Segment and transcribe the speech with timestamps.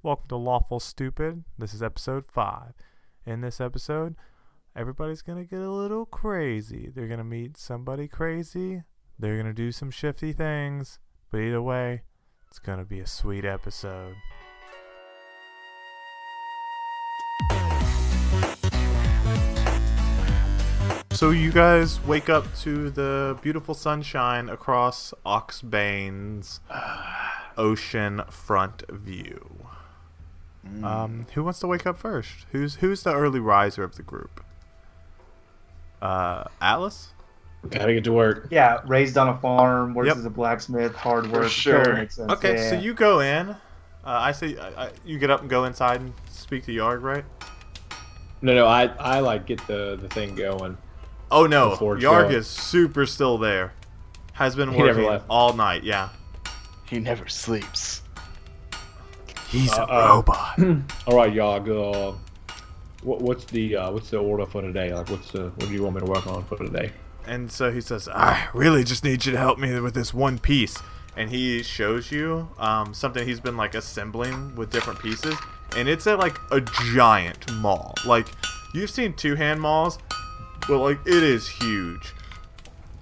[0.00, 1.42] Welcome to Lawful Stupid.
[1.58, 2.72] This is episode 5.
[3.26, 4.14] In this episode,
[4.76, 6.88] everybody's going to get a little crazy.
[6.94, 8.84] They're going to meet somebody crazy.
[9.18, 11.00] They're going to do some shifty things.
[11.32, 12.02] But either way,
[12.46, 14.14] it's going to be a sweet episode.
[21.10, 26.60] So you guys wake up to the beautiful sunshine across Oxbane's
[27.56, 29.66] ocean front view.
[30.82, 32.46] Um, who wants to wake up first?
[32.52, 34.42] Who's who's the early riser of the group?
[36.00, 37.08] Uh, Alice.
[37.70, 38.46] Gotta get to work.
[38.50, 40.16] Yeah, raised on a farm, works Yep.
[40.18, 41.48] as a blacksmith, hard work.
[41.48, 41.94] sure.
[41.94, 42.30] makes sense.
[42.32, 43.50] Okay, yeah, so you go in.
[43.50, 43.56] Uh,
[44.04, 47.24] I say I, I, you get up and go inside and speak to Yarg, right?
[48.40, 50.78] No, no, I, I like get the, the thing going.
[51.30, 53.72] Oh no, Before Yarg is super still there.
[54.34, 55.82] Has been working all night.
[55.82, 56.10] Yeah,
[56.88, 58.02] He never sleeps.
[59.48, 60.16] He's a Uh-oh.
[60.16, 60.58] robot.
[61.06, 61.68] All right, Yog.
[61.68, 62.12] Uh,
[63.02, 64.92] what, what's the uh, what's the order for today?
[64.92, 66.92] Like, what's the what do you want me to work on for today?
[67.26, 70.38] And so he says, I really just need you to help me with this one
[70.38, 70.78] piece.
[71.16, 75.34] And he shows you um, something he's been like assembling with different pieces.
[75.76, 76.60] And it's at like a
[76.94, 77.94] giant maul.
[78.06, 78.28] Like,
[78.72, 79.98] you've seen two hand mauls,
[80.66, 82.14] but like it is huge.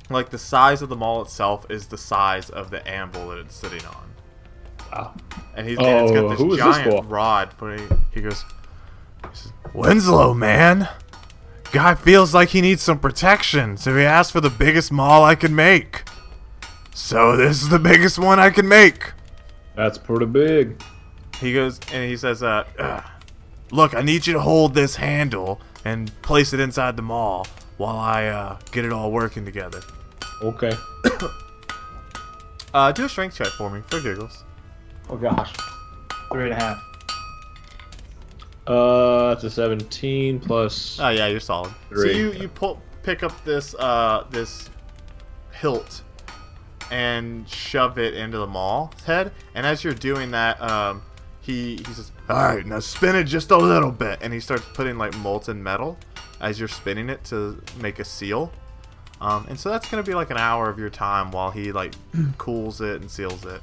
[0.08, 3.54] Like, the size of the maul itself is the size of the amble that it's
[3.54, 4.05] sitting on.
[4.92, 5.14] Wow.
[5.56, 7.04] And he's and it's Oh, got this this giant for?
[7.04, 7.54] rod.
[7.58, 8.44] But he, he goes,
[9.22, 10.88] he says, Winslow, man.
[11.72, 15.34] Guy feels like he needs some protection, so he asked for the biggest maul I
[15.34, 16.04] can make.
[16.94, 19.12] So this is the biggest one I can make.
[19.74, 20.80] That's pretty big.
[21.40, 23.04] He goes and he says, uh, "Ugh.
[23.72, 27.98] look, I need you to hold this handle and place it inside the maul while
[27.98, 29.80] I uh, get it all working together.
[30.42, 30.72] Okay.
[32.74, 34.44] Uh, do a strength check for me, for giggles.
[35.08, 35.52] Oh gosh.
[36.32, 36.82] three and a half.
[38.66, 40.98] Uh, that's a 17 plus.
[41.00, 41.72] Oh yeah, you're solid.
[41.94, 44.68] So you you pull pick up this uh this
[45.52, 46.02] hilt
[46.90, 51.02] and shove it into the maul's head, and as you're doing that, um,
[51.40, 54.64] he he says, "All right, now spin it just a little bit," and he starts
[54.74, 55.96] putting like molten metal
[56.40, 58.50] as you're spinning it to make a seal.
[59.20, 61.94] Um, and so that's gonna be like an hour of your time while he like
[62.38, 63.60] cools it and seals it.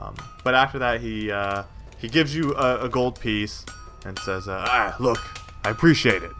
[0.00, 0.14] Um,
[0.44, 1.64] but after that, he uh,
[1.98, 3.64] he gives you a, a gold piece
[4.04, 5.18] and says, uh, "Ah, look,
[5.64, 6.32] I appreciate it."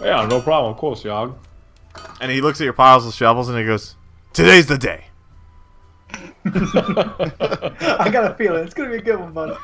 [0.00, 0.72] Yeah, no problem.
[0.72, 1.36] Of course, Yog.
[2.20, 3.96] And he looks at your piles of shovels and he goes,
[4.32, 5.04] "Today's the day."
[6.44, 9.58] I got a feeling it's gonna be a good one, bud.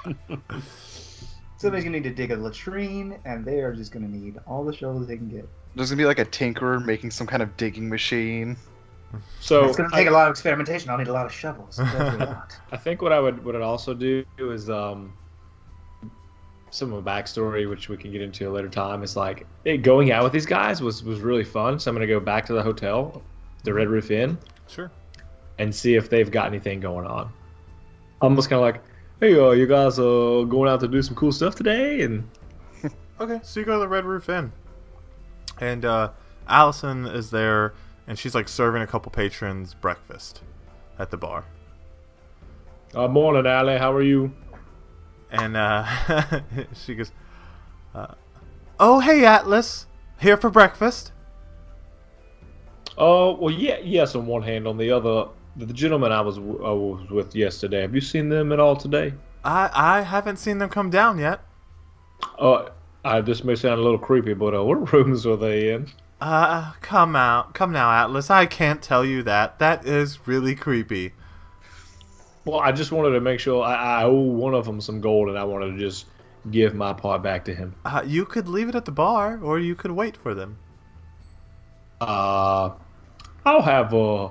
[1.56, 4.74] Somebody's gonna need to dig a latrine, and they are just gonna need all the
[4.74, 5.48] shovels they can get.
[5.74, 8.56] There's gonna be like a tinkerer making some kind of digging machine.
[9.40, 10.90] So It's gonna take a lot of experimentation.
[10.90, 11.76] I'll need a lot of shovels.
[11.76, 15.12] That's I think what I would what I'd also do is um
[16.70, 19.76] some of my backstory, which we can get into a later time, is like hey,
[19.78, 21.78] going out with these guys was was really fun.
[21.78, 23.22] So I'm gonna go back to the hotel,
[23.64, 24.36] the Red Roof Inn,
[24.68, 24.90] Sure.
[25.58, 27.32] and see if they've got anything going on.
[28.20, 28.82] Almost kind of like,
[29.20, 32.28] hey, uh, you guys uh going out to do some cool stuff today, and
[33.20, 34.52] Okay, so you go to the Red Roof Inn,
[35.60, 36.10] and uh,
[36.48, 37.72] Allison is there,
[38.06, 40.42] and she's like serving a couple patrons breakfast
[40.98, 41.44] at the bar.
[42.94, 44.32] uh, morning, Allie, how are you?
[45.30, 45.84] And uh,
[46.74, 47.10] she goes,
[47.94, 48.14] uh,
[48.78, 49.86] "Oh, hey, Atlas,
[50.20, 51.12] here for breakfast."
[52.98, 54.14] Oh, well, yeah, yes.
[54.14, 57.82] On one hand, on the other, the gentleman I was w- I was with yesterday.
[57.82, 59.12] Have you seen them at all today?
[59.44, 61.40] I I haven't seen them come down yet.
[62.38, 62.70] Uh,
[63.04, 65.88] I this may sound a little creepy, but uh, what rooms were they in?
[66.20, 68.30] Uh, come out, come now, Atlas.
[68.30, 69.58] I can't tell you that.
[69.58, 71.12] That is really creepy.
[72.46, 75.28] Well, I just wanted to make sure I, I owe one of them some gold,
[75.28, 76.06] and I wanted to just
[76.50, 77.74] give my part back to him.
[77.84, 80.56] Uh, you could leave it at the bar, or you could wait for them.
[82.00, 82.70] Uh,
[83.44, 84.28] I'll have uh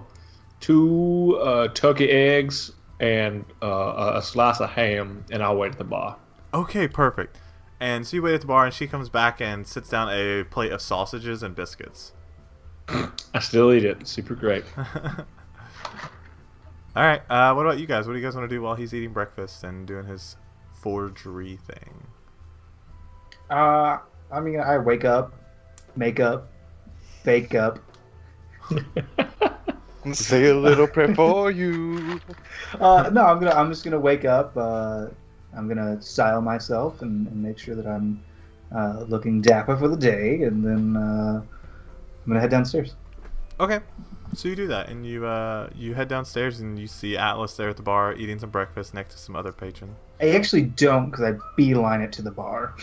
[0.59, 5.78] two uh turkey eggs and uh, a- a slice of ham, and I'll wait at
[5.78, 6.16] the bar.
[6.54, 7.38] Okay, perfect.
[7.80, 10.44] And so you wait at the bar, and she comes back and sits down a
[10.45, 12.13] plate of sausages and biscuits.
[12.88, 14.07] I still eat it.
[14.07, 14.63] Super great.
[14.77, 14.86] All
[17.04, 17.22] right.
[17.30, 18.07] Uh, what about you guys?
[18.07, 20.38] What do you guys want to do while he's eating breakfast and doing his
[20.74, 22.07] forgery thing?
[23.50, 23.98] Uh,
[24.31, 25.33] I mean, I wake up,
[25.95, 26.51] make up,
[27.24, 27.80] bake up.
[30.13, 32.22] Say a little prayer for you.
[32.80, 33.51] Uh, no, I'm gonna.
[33.51, 34.56] I'm just gonna wake up.
[34.56, 35.07] Uh,
[35.57, 38.22] I'm gonna style myself and, and make sure that I'm
[38.75, 42.96] uh, looking dapper for the day, and then uh, I'm gonna head downstairs.
[43.60, 43.80] Okay.
[44.34, 47.69] So you do that, and you uh, you head downstairs, and you see Atlas there
[47.69, 49.96] at the bar eating some breakfast next to some other patron.
[50.19, 52.75] I actually don't because I beeline it to the bar.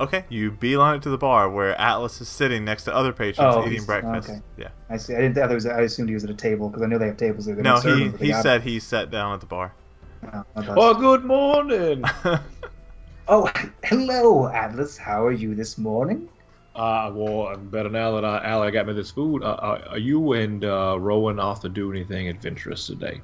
[0.00, 3.54] Okay, you beeline it to the bar where Atlas is sitting next to other patrons
[3.54, 4.28] Oh, eating breakfast.
[4.28, 4.40] okay.
[4.56, 4.68] Yeah.
[4.90, 5.14] I see.
[5.14, 5.38] I didn't.
[5.38, 7.46] I, was, I assumed he was at a table because I know they have tables
[7.46, 7.54] there.
[7.54, 9.72] They No, he them, but they he said he sat down at the bar.
[10.32, 12.04] Oh, Oh, good morning.
[13.28, 13.50] oh,
[13.84, 14.96] hello, Atlas.
[14.96, 16.28] How are you this morning?
[16.74, 19.42] Uh, well, I'm better now that I, Allie got me this food.
[19.42, 23.20] Uh, uh, are you and uh, Rowan off to do anything adventurous today?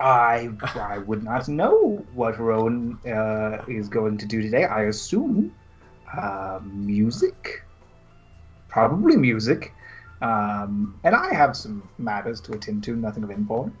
[0.00, 4.64] I I would not know what Rowan uh, is going to do today.
[4.64, 5.52] I assume
[6.16, 7.64] uh, music,
[8.68, 9.72] probably music,
[10.22, 12.96] um, and I have some matters to attend to.
[12.96, 13.72] Nothing of import.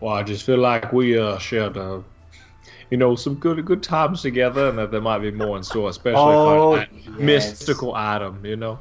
[0.00, 2.00] Well, I just feel like we uh, shared, uh,
[2.90, 5.88] you know, some good good times together, and that there might be more in store,
[5.88, 7.18] especially Oh, for that yes.
[7.18, 8.44] mystical item.
[8.44, 8.78] You know.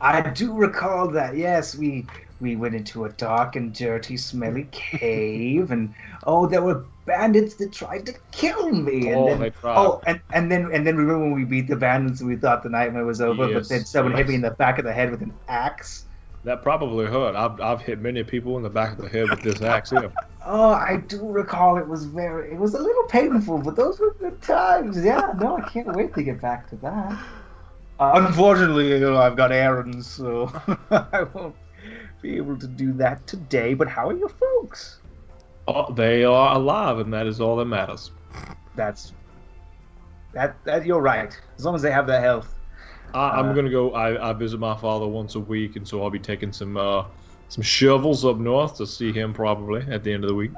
[0.00, 1.36] I do recall that.
[1.36, 2.06] Yes, we
[2.40, 5.94] we went into a dark and dirty, smelly cave, and
[6.26, 9.08] oh, there were bandits that tried to kill me.
[9.08, 9.76] And Oh, then, they tried.
[9.78, 12.62] oh, and, and then and then remember when we beat the bandits and we thought
[12.62, 15.10] the nightmare was over, but then someone hit me in the back of the head
[15.10, 16.05] with an axe.
[16.46, 17.34] That probably hurt.
[17.34, 20.12] I've, I've hit many people in the back of the head with this axe here.
[20.48, 22.52] Oh, I do recall it was very.
[22.52, 25.04] It was a little painful, but those were good times.
[25.04, 27.18] Yeah, no, I can't wait to get back to that.
[27.98, 30.52] Uh, unfortunately, you know, I've got errands, so
[30.92, 31.56] I won't
[32.22, 33.74] be able to do that today.
[33.74, 35.00] But how are your folks?
[35.66, 38.12] Oh, they are alive, and that is all that matters.
[38.76, 39.14] That's
[40.32, 40.62] that.
[40.62, 41.36] That you're right.
[41.58, 42.55] As long as they have their health.
[43.16, 43.92] I, I'm Uh, gonna go.
[43.92, 47.04] I, I visit my father once a week, and so I'll be taking some uh,
[47.48, 50.52] some shovels up north to see him probably at the end of the week.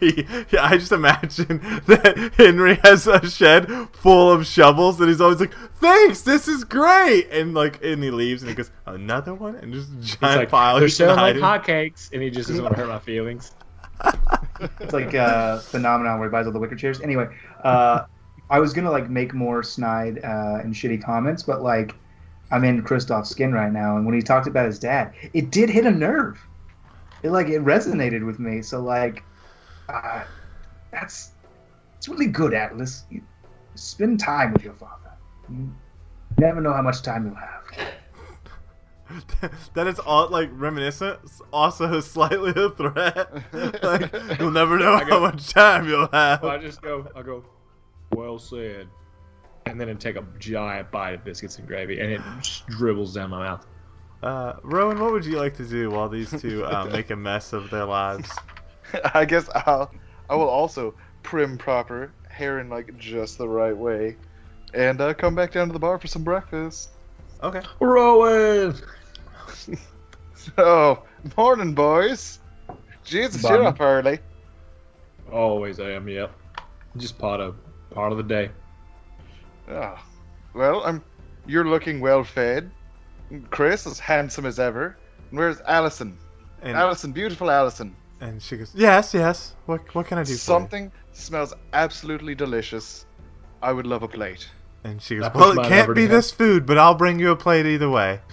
[0.00, 5.20] He, yeah, I just imagine that Henry has a shed full of shovels, and he's
[5.20, 9.34] always like, "Thanks, this is great," and like, and he leaves, and he goes, "Another
[9.34, 10.78] one," and just a It's giant like pile.
[10.80, 13.52] they're selling like hotcakes, and he just doesn't want to hurt my feelings.
[14.80, 17.00] It's like uh, phenomenon where he buys all the wicker chairs.
[17.00, 17.28] Anyway,
[17.62, 18.04] uh,
[18.50, 21.94] I was gonna like make more snide uh, and shitty comments, but like
[22.50, 25.68] I'm in Kristoff's skin right now, and when he talked about his dad, it did
[25.68, 26.40] hit a nerve.
[27.22, 28.62] It like it resonated with me.
[28.62, 29.22] So like,
[29.88, 30.24] uh,
[30.90, 31.32] that's
[31.96, 33.04] it's really good, Atlas.
[33.10, 33.22] You
[33.74, 35.10] spend time with your father.
[35.50, 35.74] You
[36.38, 37.64] never know how much time you'll have.
[39.74, 41.18] that is all like reminiscent,
[41.52, 43.30] also slightly a threat.
[43.82, 46.40] like you'll never know I how much time you'll have.
[46.40, 47.06] So I just go.
[47.14, 47.44] I go.
[48.14, 48.88] Well said.
[49.66, 53.14] And then I take a giant bite of biscuits and gravy, and it just dribbles
[53.14, 53.66] down my mouth.
[54.22, 57.52] Uh, Rowan, what would you like to do while these two uh, make a mess
[57.52, 58.30] of their lives?
[59.14, 59.92] I guess I'll
[60.28, 64.16] I will also prim proper, hair in like just the right way,
[64.74, 66.90] and uh, come back down to the bar for some breakfast.
[67.42, 67.62] Okay.
[67.80, 68.74] Rowan.
[70.34, 71.04] so,
[71.36, 72.40] morning, boys.
[73.04, 74.18] Jesus, you're up early.
[75.32, 76.08] Always I am.
[76.08, 76.32] Yep.
[76.96, 77.54] Just part of
[77.90, 78.50] part of the day.
[79.68, 79.98] Oh,
[80.54, 81.02] well, I'm.
[81.46, 82.70] You're looking well fed.
[83.50, 84.96] Chris as handsome as ever.
[85.30, 86.16] And where's Allison?
[86.62, 87.94] And Allison, beautiful Allison.
[88.20, 89.54] and she goes, "Yes, yes.
[89.66, 93.06] What what can I do for you?" Something smells absolutely delicious.
[93.62, 94.48] I would love a plate.
[94.84, 97.30] And she goes, That "Well, it can't be to this food, but I'll bring you
[97.30, 98.20] a plate either way."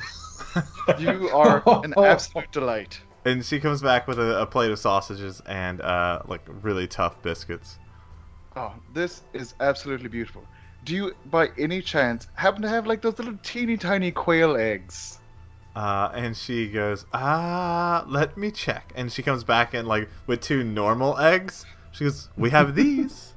[1.00, 3.02] You are an absolute delight.
[3.25, 7.22] And she comes back with a, a plate of sausages and uh, like really tough
[7.22, 7.78] biscuits.
[8.56, 10.44] Oh, this is absolutely beautiful.
[10.85, 15.19] Do you, by any chance, happen to have like those little teeny tiny quail eggs?
[15.76, 20.40] Uh, and she goes, "Ah, let me check." And she comes back and like with
[20.40, 21.66] two normal eggs.
[21.92, 23.33] She goes, "We have these."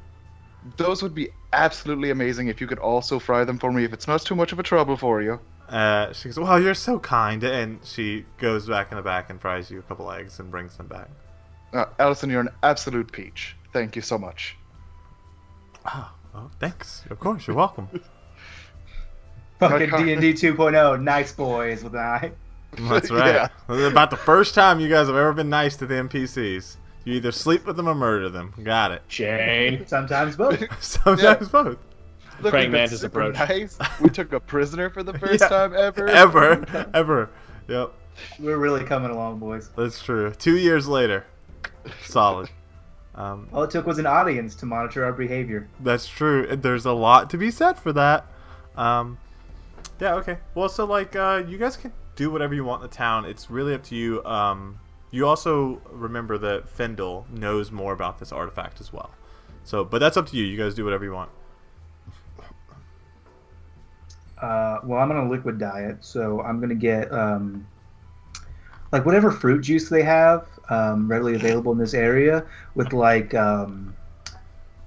[0.76, 4.06] Those would be absolutely amazing if you could also fry them for me if it's
[4.06, 5.40] not too much of a trouble for you.
[5.68, 9.40] Uh, she goes, "Well, you're so kind," and she goes back in the back and
[9.40, 11.08] fries you a couple eggs and brings them back.
[11.72, 13.56] Uh, Allison, you're an absolute peach.
[13.72, 14.56] Thank you so much.
[15.86, 17.04] Oh, oh thanks.
[17.10, 17.88] Of course, you're welcome.
[19.58, 20.04] Fucking God.
[20.04, 22.32] D and D 2.0, nice boys with an eye.
[22.88, 23.34] That's right.
[23.34, 23.48] Yeah.
[23.68, 26.76] This is about the first time you guys have ever been nice to the NPCs.
[27.04, 28.52] You either sleep with them or murder them.
[28.62, 29.02] Got it.
[29.08, 29.86] Shane.
[29.86, 30.62] Sometimes both.
[30.82, 31.78] Sometimes both.
[32.40, 33.34] Look, Praying we've mantis approach.
[33.34, 33.78] Nice.
[34.00, 35.48] We took a prisoner for the first Yeah.
[35.48, 36.06] time ever.
[36.06, 37.30] Ever, ever.
[37.66, 37.92] Yep,
[38.38, 39.70] We're really coming along, boys.
[39.76, 40.30] that's true.
[40.38, 41.24] Two years later,
[42.04, 42.48] solid.
[43.18, 45.68] Um, All it took was an audience to monitor our behavior.
[45.80, 46.46] That's true.
[46.46, 48.26] There's a lot to be said for that.
[48.76, 49.18] Um,
[50.00, 50.14] yeah.
[50.14, 50.38] Okay.
[50.54, 53.24] Well, so like, uh, you guys can do whatever you want in the town.
[53.24, 54.24] It's really up to you.
[54.24, 54.78] Um,
[55.10, 59.10] you also remember that Fendel knows more about this artifact as well.
[59.64, 60.44] So, but that's up to you.
[60.44, 61.30] You guys do whatever you want.
[64.40, 67.66] Uh, well, I'm on a liquid diet, so I'm gonna get um,
[68.92, 73.94] like whatever fruit juice they have um, readily available in this area, with like um,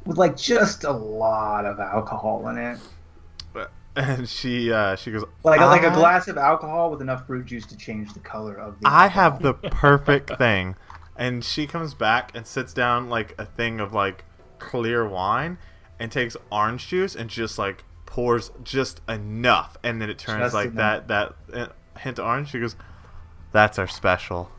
[0.06, 2.80] with like just a lot of alcohol in it.
[3.94, 7.46] And she uh, she goes, Like like a I- glass of alcohol with enough fruit
[7.46, 8.88] juice to change the color of the.
[8.88, 10.78] I have the perfect thing.
[11.18, 14.24] And she comes back and sits down like a thing of like
[14.60, 15.58] clear wine
[16.00, 20.54] and takes orange juice and just like pours just enough and then it turns Just
[20.54, 21.08] like enough.
[21.08, 22.50] that that uh, hint of orange.
[22.52, 22.78] She goes,
[23.52, 24.50] "That's our special."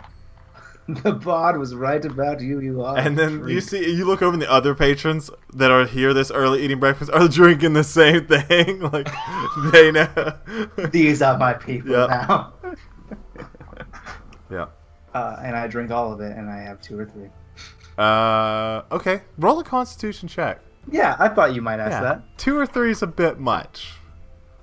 [0.88, 2.58] the bod was right about you.
[2.60, 2.98] You are.
[2.98, 6.30] And then you see you look over and the other patrons that are here this
[6.30, 8.80] early eating breakfast are drinking the same thing.
[8.92, 9.08] Like
[9.72, 10.08] they know.
[10.90, 12.06] These are my people Yeah.
[12.06, 12.52] now.
[14.50, 14.66] yeah.
[15.14, 17.28] Uh, and I drink all of it, and I have two or three.
[17.98, 19.22] Uh okay.
[19.38, 20.60] Roll a constitution check.
[20.90, 22.00] Yeah, I thought you might ask Yeah.
[22.02, 22.38] that.
[22.38, 23.92] Two or three is a bit much.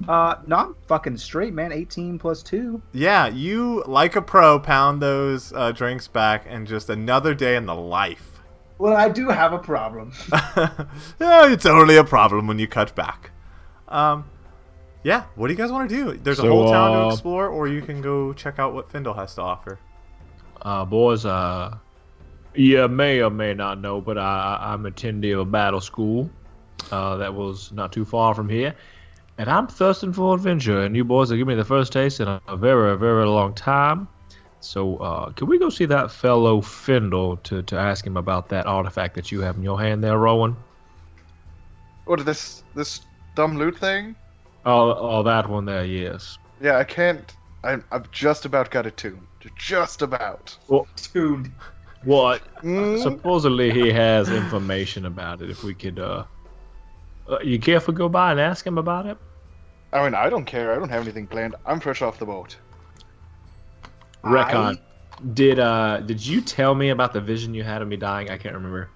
[0.07, 1.71] Uh, no, I'm fucking straight, man.
[1.71, 2.81] 18 plus two.
[2.93, 7.65] Yeah, you like a pro pound those uh, drinks back and just another day in
[7.65, 8.41] the life.
[8.77, 10.11] Well, I do have a problem.
[10.57, 13.31] yeah, it's only a problem when you cut back.
[13.87, 14.29] Um,
[15.03, 16.17] yeah, what do you guys want to do?
[16.17, 19.13] There's a whole town to uh, explore, or you can go check out what Findle
[19.15, 19.79] has to offer.
[20.61, 21.75] Uh, boys, uh,
[22.53, 26.29] you may or may not know, but I, I- I'm attending a battle school
[26.91, 28.75] uh, that was not too far from here.
[29.37, 32.27] And I'm thirsting for adventure, and you boys are giving me the first taste in
[32.27, 34.07] a, a very, very long time.
[34.59, 38.65] So, uh, can we go see that fellow Findle to, to ask him about that
[38.65, 40.55] artifact that you have in your hand there, Rowan?
[42.05, 43.01] What this this
[43.35, 44.15] dumb loot thing?
[44.65, 46.39] Oh, oh, that one there, yes.
[46.59, 47.35] Yeah, I can't.
[47.63, 49.21] I'm I've just about got it tuned.
[49.57, 50.57] Just about.
[50.95, 51.51] Tuned.
[52.03, 52.41] What?
[52.61, 55.49] Mm, Supposedly he has information about it.
[55.49, 56.23] If we could, uh,
[57.29, 59.17] uh, you care if we go by and ask him about it?
[59.93, 60.71] I mean, I don't care.
[60.73, 61.55] I don't have anything planned.
[61.65, 62.57] I'm fresh off the boat.
[64.23, 64.77] Recon.
[65.33, 68.29] Did uh did you tell me about the vision you had of me dying?
[68.29, 68.89] I can't remember.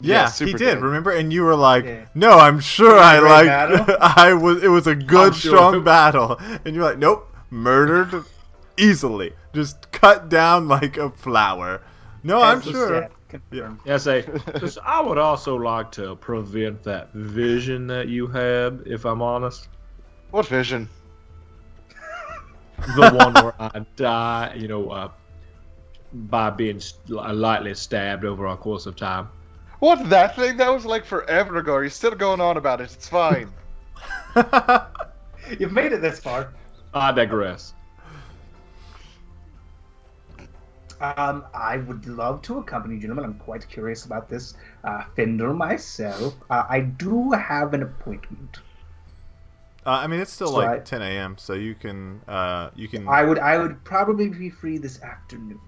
[0.00, 0.58] Yeah, Yeah, he did.
[0.58, 0.82] good.
[0.82, 2.04] Remember, and you were like, Yeah.
[2.14, 3.48] "No, I'm sure I like.
[4.00, 4.62] I was.
[4.62, 5.56] It was a good, sure.
[5.56, 8.24] strong battle." And you're like, "Nope, murdered
[8.76, 11.80] easily, just cut down like a flower."
[12.22, 12.88] No, I'm sure.
[13.02, 13.80] said, confirmed.
[13.86, 14.22] Yeah, say,
[14.54, 19.68] 'cause I would also like to prevent that vision that you had, if I'm honest.
[20.36, 20.90] What vision?
[22.94, 25.10] The one where I die, you know, uh,
[26.12, 26.78] by being
[27.08, 29.30] lightly stabbed over a course of time.
[29.78, 30.58] What that thing?
[30.58, 31.78] That was like forever ago.
[31.78, 32.92] You're still going on about it.
[32.92, 33.50] It's fine.
[35.58, 36.52] You've made it this far.
[36.92, 37.72] I digress.
[41.00, 43.24] Um, I would love to accompany you, gentlemen.
[43.24, 44.52] I'm quite curious about this
[44.84, 46.34] uh, Fender myself.
[46.50, 48.58] Uh, I do have an appointment.
[49.86, 52.20] Uh, I mean, it's still So like I- 10 a.m., so you can.
[52.26, 53.06] Uh, you can.
[53.06, 55.60] I would I would probably be free this afternoon.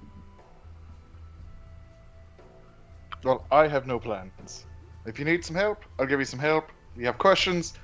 [3.24, 4.66] Well, I have no plans.
[5.06, 6.70] If you need some help, I'll give you some help.
[6.94, 7.74] If You have questions,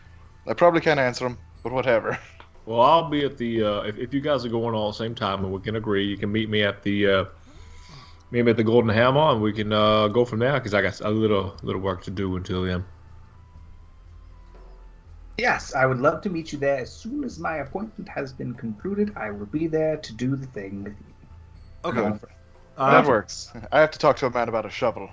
[0.46, 2.18] I probably can't answer them, but whatever.
[2.66, 3.62] Well, I'll be at the.
[3.62, 6.02] Uh, if, if you guys are going all the same time and we can agree,
[6.06, 7.06] you can meet me at the.
[7.06, 7.24] Uh,
[8.30, 10.80] meet me at the Golden Hammer and we can uh, go from there because I
[10.80, 12.82] got a little little work to do until then.
[15.38, 18.54] Yes, I would love to meet you there as soon as my appointment has been
[18.54, 19.12] concluded.
[19.16, 21.90] I will be there to do the thing with you.
[21.90, 22.18] okay.
[22.76, 23.52] Uh, that works.
[23.70, 25.08] I have to talk to a man about a shovel.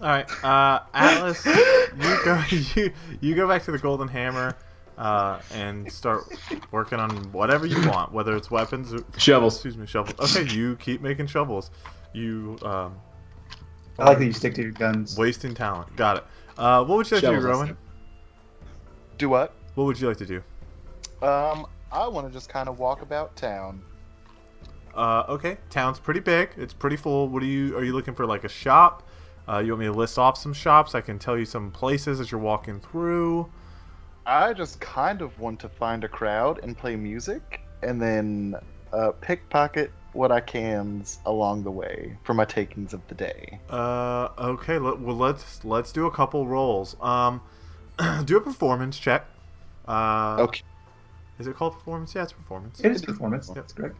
[0.00, 2.42] All right, uh, Atlas, you go.
[2.74, 4.56] You you go back to the Golden Hammer,
[4.98, 6.24] uh, and start
[6.70, 8.92] working on whatever you want, whether it's weapons.
[8.92, 9.54] Or, Shovels.
[9.54, 10.36] Excuse me, shovels.
[10.36, 11.70] Okay, you keep making shovels.
[12.12, 12.96] You um,
[13.98, 15.16] I like that you stick to your guns.
[15.16, 15.94] wasting talent.
[15.96, 16.24] Got it.
[16.58, 17.76] Uh, what would you like Shovels, to I do, Rowan?
[19.18, 19.52] Do what?
[19.74, 20.42] What would you like to do?
[21.22, 23.82] Um, I want to just kind of walk about town.
[24.94, 26.50] Uh, okay, town's pretty big.
[26.56, 27.28] It's pretty full.
[27.28, 27.76] What are you?
[27.76, 29.02] Are you looking for like a shop?
[29.48, 30.94] Uh, you want me to list off some shops?
[30.94, 33.50] I can tell you some places as you're walking through.
[34.26, 38.56] I just kind of want to find a crowd and play music, and then
[38.92, 43.60] uh, pickpocket what I can along the way for my takings of the day.
[43.70, 44.78] Uh, okay.
[44.78, 46.96] Let, well, let's let's do a couple rolls.
[47.00, 47.40] Um,
[48.24, 49.26] do a performance check.
[49.86, 50.62] Uh, Okay.
[51.38, 52.14] Is it called performance?
[52.14, 52.80] Yeah, it's performance.
[52.80, 53.48] It is performance.
[53.48, 53.96] That's correct.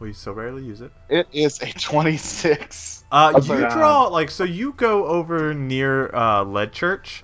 [0.00, 0.90] We so rarely use it.
[1.08, 3.04] It is a 26.
[3.10, 3.70] Uh, you sorry.
[3.70, 4.44] draw like so.
[4.44, 7.22] You go over near uh, Lead Church,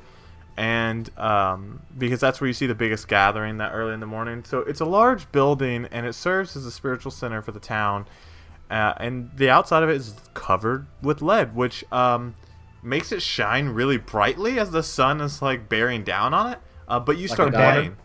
[0.56, 4.44] and um, because that's where you see the biggest gathering that early in the morning.
[4.44, 8.06] So it's a large building, and it serves as a spiritual center for the town.
[8.70, 12.34] Uh, and the outside of it is covered with lead, which um,
[12.82, 16.58] makes it shine really brightly as the sun is like bearing down on it.
[16.86, 17.74] Uh, but you Like start a diamond?
[17.74, 17.96] playing.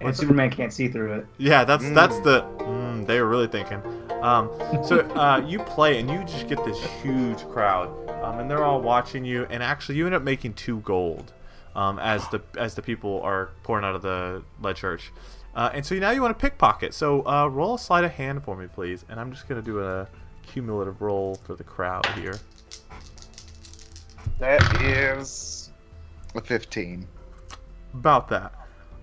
[0.00, 1.26] And Superman can't see through it.
[1.38, 1.94] Yeah, that's Mm.
[1.94, 2.42] that's the.
[2.58, 3.80] Mm, they were really thinking.
[4.22, 4.50] Um,
[4.84, 7.88] so uh, you play and you just get this huge crowd,
[8.22, 9.46] um, and they're all watching you.
[9.48, 11.32] And actually, you end up making two gold
[11.74, 15.12] um, as the as the people are pouring out of the lead church.
[15.54, 16.92] Uh, and so now you want to pickpocket.
[16.92, 19.06] So uh, roll a sleight of hand for me, please.
[19.08, 20.06] And I'm just gonna do a
[20.46, 22.38] cumulative roll for the crowd here.
[24.38, 25.70] That is
[26.34, 27.06] a 15.
[27.94, 28.52] about that.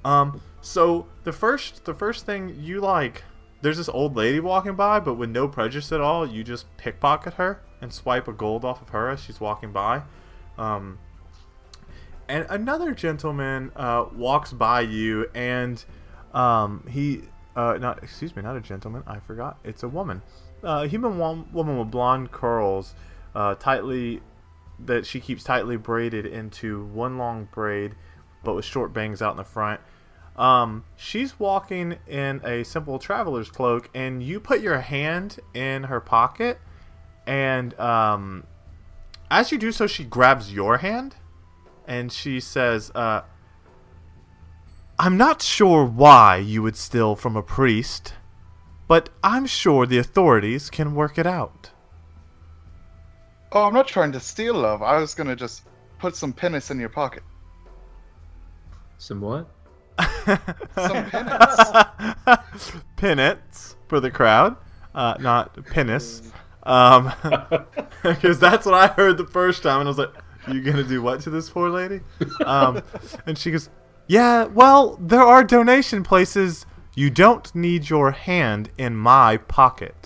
[0.05, 3.23] Um, so the first the first thing you like,
[3.61, 6.27] there's this old lady walking by, but with no prejudice at all.
[6.27, 10.03] You just pickpocket her and swipe a gold off of her as she's walking by.
[10.57, 10.99] Um,
[12.27, 15.83] and another gentleman uh, walks by you, and
[16.33, 17.23] um, he
[17.55, 19.03] uh, not excuse me, not a gentleman.
[19.07, 19.57] I forgot.
[19.63, 20.21] It's a woman,
[20.63, 22.93] uh, a human wom- woman with blonde curls,
[23.33, 24.21] uh, tightly
[24.79, 27.95] that she keeps tightly braided into one long braid,
[28.43, 29.79] but with short bangs out in the front.
[30.35, 35.99] Um, she's walking in a simple traveler's cloak, and you put your hand in her
[35.99, 36.59] pocket,
[37.27, 38.45] and um,
[39.29, 41.15] as you do so, she grabs your hand,
[41.87, 43.21] and she says, uh,
[44.97, 48.15] "I'm not sure why you would steal from a priest,
[48.87, 51.72] but I'm sure the authorities can work it out."
[53.53, 54.81] Oh, I'm not trying to steal love.
[54.81, 55.63] I was gonna just
[55.99, 57.21] put some pennies in your pocket.
[58.97, 59.47] Some what?
[60.25, 62.71] Some penance.
[62.95, 64.57] Penance for the crowd,
[64.95, 66.31] uh, not penis.
[66.63, 67.11] Um,
[68.03, 70.13] because that's what I heard the first time, and I was like,
[70.47, 72.01] "You gonna do what to this poor lady?"
[72.43, 72.81] Um,
[73.27, 73.69] and she goes,
[74.07, 76.65] "Yeah, well, there are donation places.
[76.95, 80.02] You don't need your hand in my pocket."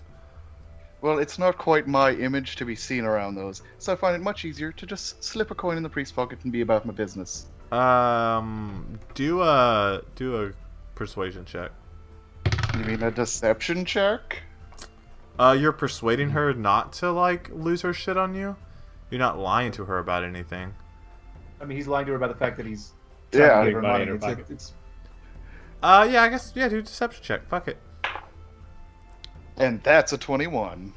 [1.08, 4.20] Well, it's not quite my image to be seen around those, so I find it
[4.22, 6.92] much easier to just slip a coin in the priest's pocket and be about my
[6.92, 7.46] business.
[7.72, 10.52] Um, do a do a
[10.96, 11.72] persuasion check.
[12.78, 14.42] You mean a deception check?
[15.40, 18.58] Uh, you're persuading her not to like lose her shit on you.
[19.10, 20.74] You're not lying to her about anything.
[21.62, 22.92] I mean, he's lying to her about the fact that he's
[23.32, 24.12] Yeah, trying to big give her money money.
[24.12, 24.74] in her It's, it's,
[25.82, 27.48] Uh, yeah, I guess yeah, do a deception check.
[27.48, 27.78] Fuck it.
[29.58, 30.94] And that's a 21.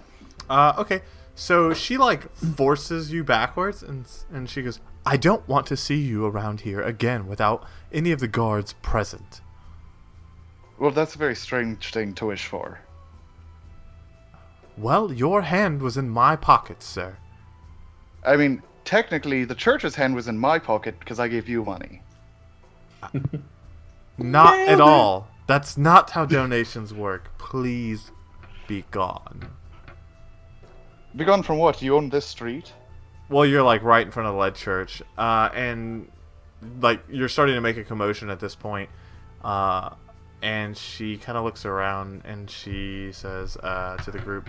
[0.49, 1.03] Uh, okay.
[1.35, 5.97] So she like forces you backwards, and and she goes, "I don't want to see
[5.97, 9.41] you around here again without any of the guards present."
[10.79, 12.81] Well, that's a very strange thing to wish for.
[14.77, 17.17] Well, your hand was in my pocket, sir.
[18.25, 22.03] I mean, technically, the church's hand was in my pocket because I gave you money.
[24.19, 24.81] Not at it.
[24.81, 25.29] all.
[25.47, 27.37] That's not how donations work.
[27.39, 28.13] Please
[28.71, 29.49] be gone.
[31.17, 31.83] Be gone from what?
[31.83, 32.73] You own this street?
[33.29, 36.09] Well, you're like right in front of the lead church, uh, and
[36.81, 38.89] like you're starting to make a commotion at this point.
[39.43, 39.91] Uh,
[40.41, 44.49] and she kind of looks around and she says uh, to the group,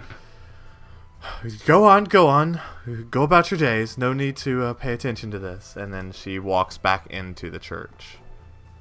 [1.65, 2.61] "Go on, go on,
[3.09, 3.97] go about your days.
[3.97, 7.59] No need to uh, pay attention to this." And then she walks back into the
[7.59, 8.17] church,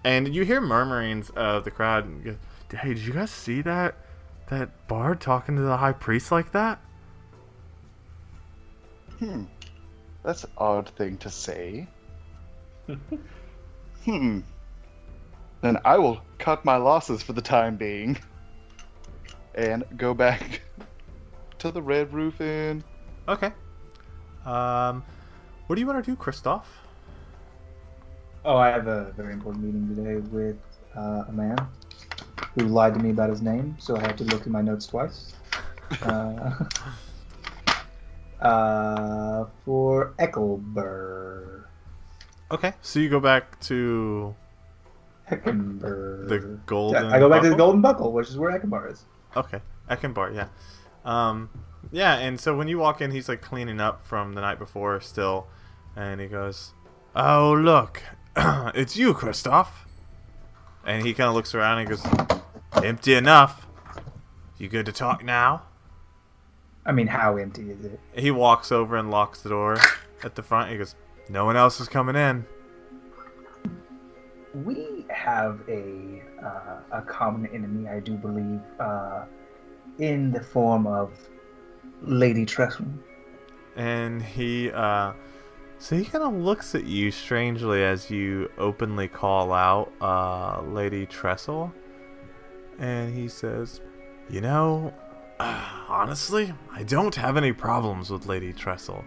[0.04, 2.04] and you hear murmurings of the crowd.
[2.04, 2.32] and you
[2.68, 3.94] go, Hey, did you guys see that
[4.50, 6.80] that bard talking to the high priest like that?
[9.18, 9.44] Hmm.
[10.22, 11.86] That's an odd thing to say.
[14.04, 14.40] hmm.
[15.62, 18.18] Then I will cut my losses for the time being.
[19.54, 20.62] And go back
[21.58, 22.84] to the Red Roof Inn.
[23.28, 23.52] Okay.
[24.44, 25.04] Um,
[25.66, 26.64] what do you want to do, Kristoff?
[28.44, 30.56] oh, I have a very important meeting today with
[30.96, 31.58] uh, a man
[32.54, 34.86] who lied to me about his name, so I had to look through my notes
[34.86, 35.34] twice.
[36.02, 36.64] Uh,
[38.40, 41.64] uh, for Eckelberg.
[42.50, 44.34] Okay, so you go back to
[45.30, 46.28] Eckenberg.
[46.28, 47.06] the golden.
[47.06, 47.66] I go back to the Buckle?
[47.66, 49.04] Golden Buckle, which is where Eckenbar is.
[49.36, 50.48] Okay, Eckenbar, yeah.
[51.04, 51.50] Um,
[51.92, 55.00] yeah, and so when you walk in, he's like cleaning up from the night before
[55.00, 55.46] still,
[55.96, 56.72] and he goes,
[57.14, 58.02] "Oh look,
[58.36, 59.68] it's you, Kristoff."
[60.84, 62.04] And he kind of looks around and goes,
[62.82, 63.66] "Empty enough.
[64.58, 65.62] You good to talk now?"
[66.84, 68.00] I mean, how empty is it?
[68.14, 69.76] He walks over and locks the door
[70.24, 70.70] at the front.
[70.70, 70.94] He goes,
[71.28, 72.46] "No one else is coming in."
[74.54, 79.24] We have a uh, a common enemy, I do believe, uh,
[79.98, 81.12] in the form of
[82.02, 82.86] Lady Tressel.
[83.76, 85.12] and he uh
[85.80, 91.06] so he kind of looks at you strangely as you openly call out uh lady
[91.06, 91.72] Tressel.
[92.78, 93.80] and he says
[94.28, 94.94] you know
[95.40, 99.04] honestly i don't have any problems with lady Tressel.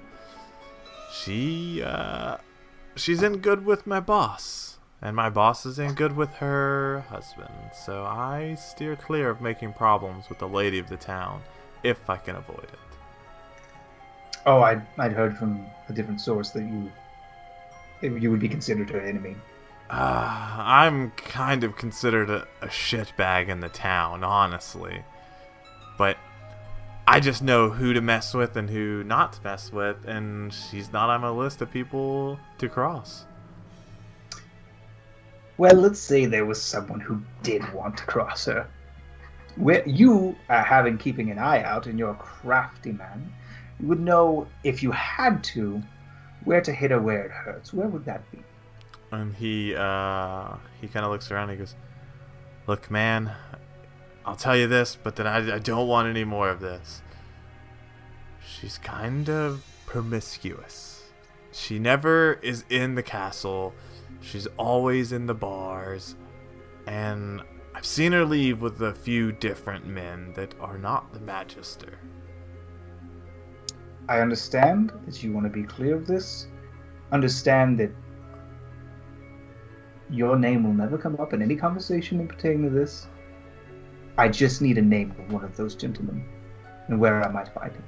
[1.13, 2.37] she uh
[2.95, 7.53] she's in good with my boss and my boss is in good with her husband
[7.85, 11.41] so i steer clear of making problems with the lady of the town
[11.83, 12.79] if I can avoid it.
[14.45, 16.91] Oh, I I'd heard from a different source that you
[18.01, 19.35] you would be considered an enemy.
[19.89, 25.03] Uh, I'm kind of considered a, a shitbag in the town, honestly.
[25.97, 26.17] But
[27.07, 30.91] I just know who to mess with and who not to mess with, and she's
[30.91, 33.25] not on my list of people to cross.
[35.57, 38.67] Well, let's say there was someone who did want to cross her.
[39.55, 43.31] Where you, are having keeping an eye out, and you're a crafty man,
[43.79, 45.81] you would know if you had to,
[46.45, 47.73] where to hit her where it hurts.
[47.73, 48.39] Where would that be?
[49.11, 51.49] And he uh, he kind of looks around.
[51.49, 51.75] and He goes,
[52.67, 53.31] "Look, man,
[54.25, 57.01] I'll tell you this, but then I, I don't want any more of this.
[58.45, 61.03] She's kind of promiscuous.
[61.51, 63.73] She never is in the castle.
[64.21, 66.15] She's always in the bars,
[66.87, 67.41] and
[67.75, 71.99] I've seen her leave with a few different men that are not the Magister."
[74.07, 76.47] I understand that you want to be clear of this.
[77.11, 77.91] Understand that
[80.09, 83.07] your name will never come up in any conversation in pertaining to this.
[84.17, 86.25] I just need a name of one of those gentlemen
[86.87, 87.83] and where I might find him.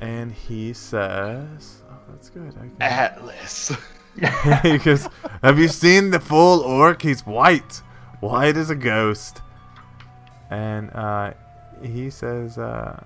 [0.00, 3.72] And he says, "Oh, that's good." I can- Atlas.
[4.62, 5.06] he goes,
[5.42, 7.00] Have you seen the full orc?
[7.02, 7.80] He's white.
[8.20, 9.40] White as a ghost.
[10.50, 11.32] And uh,
[11.82, 13.02] he says, uh,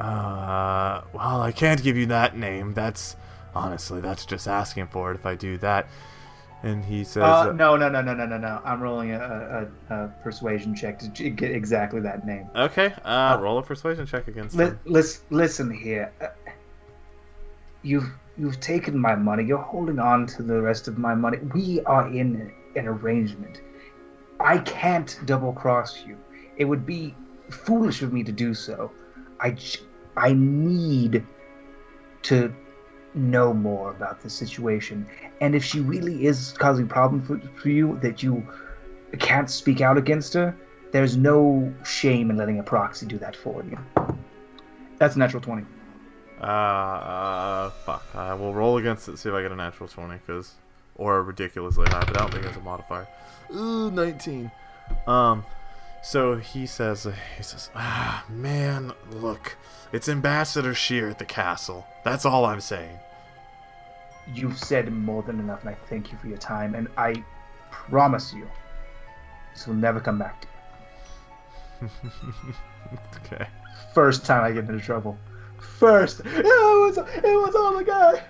[0.00, 2.74] uh, Well, I can't give you that name.
[2.74, 3.16] That's,
[3.54, 5.88] honestly, that's just asking for it if I do that.
[6.62, 8.60] And he says, Uh, uh, no, no, no, no, no, no, no.
[8.64, 12.48] I'm rolling a, a, a persuasion check to get exactly that name.
[12.56, 14.80] Okay, uh, roll a persuasion check against Li- him.
[14.84, 16.12] lis- listen here.
[16.20, 16.26] Uh,
[17.82, 19.44] You've you've taken my money.
[19.44, 21.38] You're holding on to the rest of my money.
[21.54, 23.60] We are in an arrangement.
[24.40, 26.16] I can't double cross you.
[26.56, 27.14] It would be
[27.50, 28.90] foolish of me to do so.
[29.40, 29.56] I
[30.18, 31.24] I need
[32.22, 32.54] to
[33.14, 35.06] know more about the situation.
[35.40, 38.46] And if she really is causing problems for, for you that you
[39.18, 40.54] can't speak out against her,
[40.92, 43.78] there's no shame in letting a proxy do that for you.
[44.98, 45.64] That's natural 20.
[46.40, 48.04] Uh, uh, fuck.
[48.14, 50.54] I will roll against it, see if I get a natural 20, because.
[50.96, 53.06] Or ridiculously high, but I don't think it's a modifier.
[53.54, 54.50] Ooh, 19.
[55.06, 55.44] Um,
[56.02, 57.06] so he says,
[57.36, 59.56] he says, ah, man, look,
[59.92, 61.86] it's Ambassador Shear at the castle.
[62.04, 62.98] That's all I'm saying.
[64.34, 66.74] You've said more than enough, and I thank you for your time.
[66.74, 67.22] And I
[67.70, 68.46] promise you,
[69.54, 70.48] this will never come back to
[71.80, 71.90] you.
[73.24, 73.46] okay.
[73.94, 75.18] First time I get into trouble.
[75.78, 78.22] First, it was it was on the guy.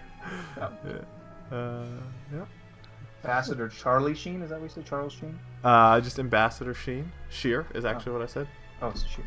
[1.51, 1.85] Uh,
[2.33, 2.45] yeah.
[3.25, 4.87] Ambassador Charlie Sheen, is that what you said?
[4.87, 5.39] Charles Sheen?
[5.65, 7.11] Uh, just Ambassador Sheen.
[7.31, 8.47] Sheer is actually what I said.
[8.81, 9.25] Oh, it's Sheer.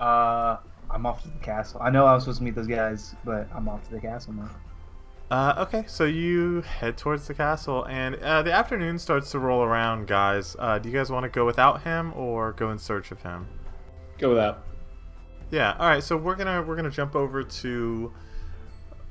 [0.00, 0.58] Uh,
[0.90, 1.80] I'm off to the castle.
[1.82, 4.32] I know I was supposed to meet those guys, but I'm off to the castle
[4.34, 4.50] now.
[5.30, 9.62] Uh, okay, so you head towards the castle, and uh, the afternoon starts to roll
[9.62, 10.56] around, guys.
[10.58, 13.46] Uh, do you guys want to go without him or go in search of him?
[14.16, 14.64] Go without.
[15.50, 15.76] Yeah.
[15.78, 16.02] All right.
[16.02, 18.12] So we're gonna we're gonna jump over to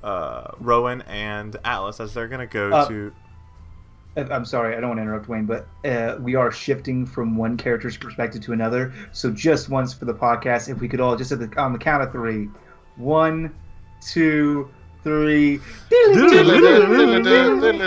[0.07, 3.13] uh, Rowan and Atlas as they're gonna go Uh, to.
[4.15, 7.35] Uh, I'm sorry, I don't want to interrupt Wayne, but uh, we are shifting from
[7.37, 8.93] one character's perspective to another.
[9.11, 11.79] So just once for the podcast, if we could all just at the, on the
[11.79, 12.49] count of three,
[12.95, 13.53] one,
[14.01, 14.69] two,
[15.03, 15.59] three.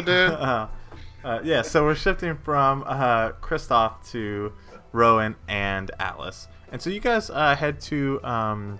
[0.08, 0.68] uh,
[1.24, 1.62] uh, yeah.
[1.62, 4.52] So we're shifting from uh, Kristoff to
[4.92, 8.78] Rowan and Atlas, and so you guys uh, head to um,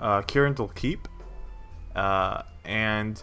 [0.00, 1.06] uh, Kirindal Keep,
[1.94, 3.22] uh, and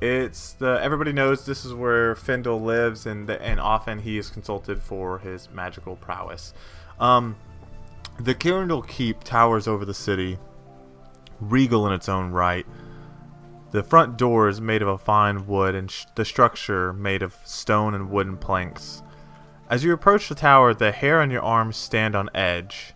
[0.00, 4.82] it's the everybody knows this is where Findle lives, and and often he is consulted
[4.82, 6.52] for his magical prowess.
[7.00, 7.36] Um,
[8.18, 10.38] the Kirindal Keep towers over the city,
[11.40, 12.66] regal in its own right.
[13.72, 17.36] The front door is made of a fine wood, and sh- the structure made of
[17.44, 19.02] stone and wooden planks.
[19.68, 22.94] As you approach the tower, the hair on your arms stand on edge.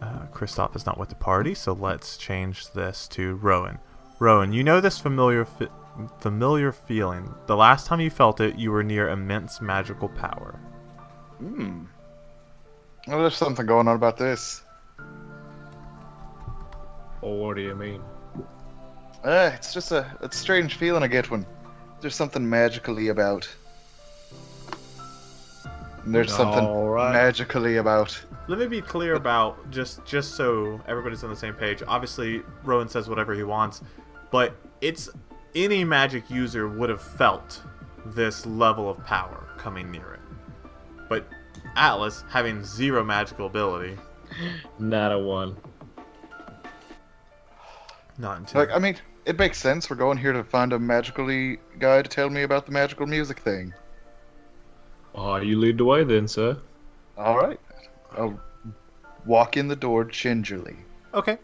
[0.00, 3.78] Uh, Kristoff is not with the party, so let's change this to Rowan.
[4.18, 5.68] Rowan, you know this familiar fi-
[6.20, 7.34] familiar feeling.
[7.46, 10.58] The last time you felt it, you were near immense magical power.
[11.38, 11.84] Hmm.
[13.06, 14.62] Well, there's something going on about this.
[17.22, 18.02] Oh, what do you mean?
[19.22, 21.44] Uh, it's just a, a strange feeling I get when
[22.00, 23.48] there's something magically about.
[26.04, 27.12] And there's something All right.
[27.12, 28.18] magically about.
[28.50, 31.84] Let me be clear about just just so everybody's on the same page.
[31.86, 33.80] Obviously, Rowan says whatever he wants,
[34.32, 35.08] but it's
[35.54, 37.62] any magic user would have felt
[38.04, 40.20] this level of power coming near it.
[41.08, 41.28] But
[41.76, 43.96] Atlas, having zero magical ability.
[44.80, 45.56] Not a one.
[48.18, 48.62] Not until.
[48.62, 49.88] Like, I mean, it makes sense.
[49.88, 53.38] We're going here to find a magically guy to tell me about the magical music
[53.38, 53.72] thing.
[55.14, 56.58] Oh, you lead the way then, sir.
[57.16, 57.60] All right.
[58.16, 58.40] I'll
[59.24, 60.76] walk in the door gingerly.
[61.14, 61.38] Okay.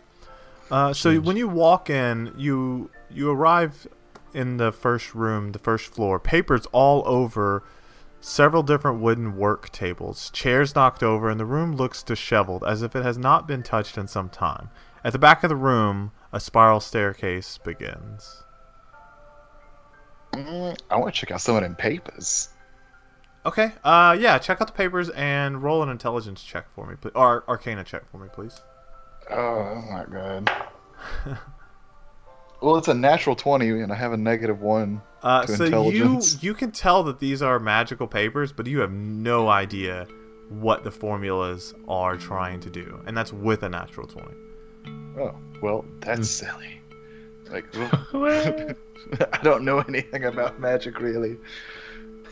[0.70, 3.86] Uh, so when you walk in, you you arrive
[4.34, 6.18] in the first room, the first floor.
[6.18, 7.62] Papers all over,
[8.20, 12.96] several different wooden work tables, chairs knocked over, and the room looks disheveled, as if
[12.96, 14.70] it has not been touched in some time.
[15.04, 18.42] At the back of the room, a spiral staircase begins.
[20.32, 22.48] Mm, I want to check out some of them papers.
[23.46, 23.72] Okay.
[23.82, 24.38] Uh, yeah.
[24.38, 27.12] Check out the papers and roll an intelligence check for me, please.
[27.14, 28.60] Or arcana check for me, please.
[29.30, 30.50] Oh, that's not good.
[32.60, 35.00] well, it's a natural 20, and I have a negative 1.
[35.22, 36.42] Uh, to so you intelligence.
[36.42, 40.06] you can tell that these are magical papers, but you have no idea
[40.48, 44.36] what the formulas are trying to do, and that's with a natural twenty.
[45.18, 46.80] Oh, well, that's silly.
[47.50, 47.64] Like,
[48.12, 48.74] well,
[49.32, 51.38] I don't know anything about magic, really.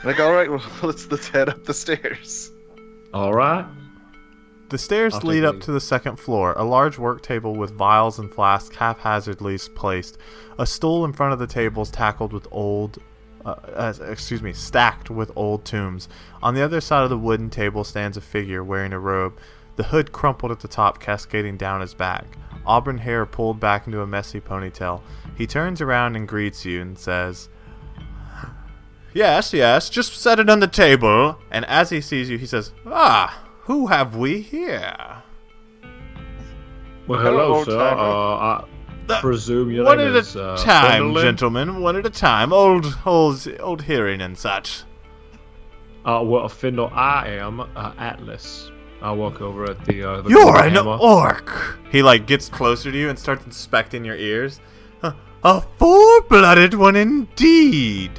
[0.05, 2.53] Like, all right, well, let's let's head up the stairs.
[3.13, 3.67] All right.
[4.71, 5.63] The stairs I'll lead up lead.
[5.63, 6.55] to the second floor.
[6.57, 10.19] A large work table with vials and flasks haphazardly placed.
[10.59, 12.99] A stool in front of the table is tackled with old,
[13.45, 16.09] uh, uh, excuse me, stacked with old tombs.
[16.43, 19.39] On the other side of the wooden table stands a figure wearing a robe,
[19.77, 22.25] the hood crumpled at the top, cascading down his back.
[22.67, 25.03] Auburn hair pulled back into a messy ponytail.
[25.37, 27.49] He turns around and greets you and says,
[29.15, 31.39] Yes, yes, just set it on the table.
[31.51, 35.23] And as he sees you, he says, Ah, who have we here?
[37.07, 37.79] Well, Hello, hello, sir.
[37.81, 38.65] Uh, I
[39.09, 41.23] Uh, presume your one name at is a uh, time, Fenderlin?
[41.23, 41.81] gentlemen.
[41.83, 42.53] One at a time.
[42.53, 44.83] Old, old, old hearing and such.
[46.07, 48.71] Uh, well, Findle, I am uh, Atlas.
[49.03, 50.03] I work over at the.
[50.03, 50.97] Uh, the You're an Hammer.
[50.99, 51.79] orc.
[51.93, 54.61] He like gets closer to you and starts inspecting your ears.
[55.03, 55.13] "Uh,
[55.45, 58.11] A full-blooded one indeed.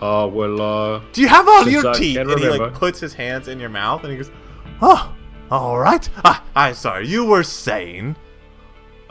[0.00, 2.18] Uh, well, uh, Do you have all your I teeth?
[2.18, 4.30] And he like puts his hands in your mouth and he goes,
[4.82, 5.14] "Oh,
[5.50, 6.08] all right.
[6.24, 7.06] Ah, I'm sorry.
[7.06, 8.16] You were saying."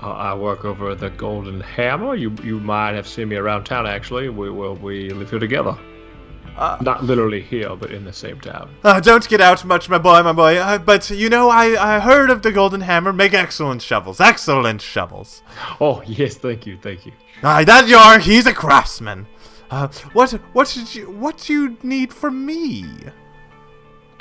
[0.02, 2.16] uh, I work over at the Golden Hammer.
[2.16, 3.88] You you might have seen me around town.
[3.88, 5.78] Actually, we well we live here together.
[6.58, 8.74] Uh, Not literally here, but in the same town.
[8.82, 10.56] Uh, don't get out much, my boy, my boy.
[10.58, 13.12] Uh, but you know, I, I heard of the Golden Hammer.
[13.12, 14.22] Make excellent shovels.
[14.22, 15.42] Excellent shovels.
[15.82, 17.12] Oh yes, thank you, thank you.
[17.44, 18.20] Aye, that you are.
[18.20, 19.28] He's a craftsman.
[19.72, 22.86] Uh, what what did you what do you need from me?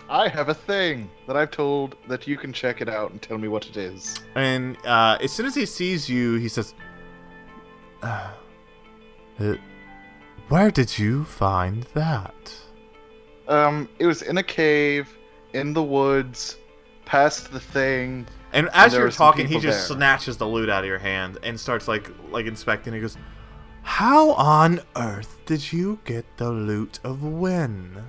[0.09, 3.39] I have a thing that I've told that you can check it out and tell
[3.39, 4.17] me what it is.
[4.35, 6.75] And uh, as soon as he sees you, he says,
[8.03, 8.31] uh,
[9.41, 9.55] uh,
[10.49, 12.55] "Where did you find that?"
[13.49, 15.17] Um, it was in a cave,
[15.53, 16.59] in the woods,
[17.05, 18.27] past the thing.
[18.53, 19.97] And as there you're talking, he just there.
[19.97, 22.93] snatches the loot out of your hand and starts like like inspecting.
[22.93, 23.17] He goes,
[23.85, 28.03] "How on earth did you get the loot of Win?"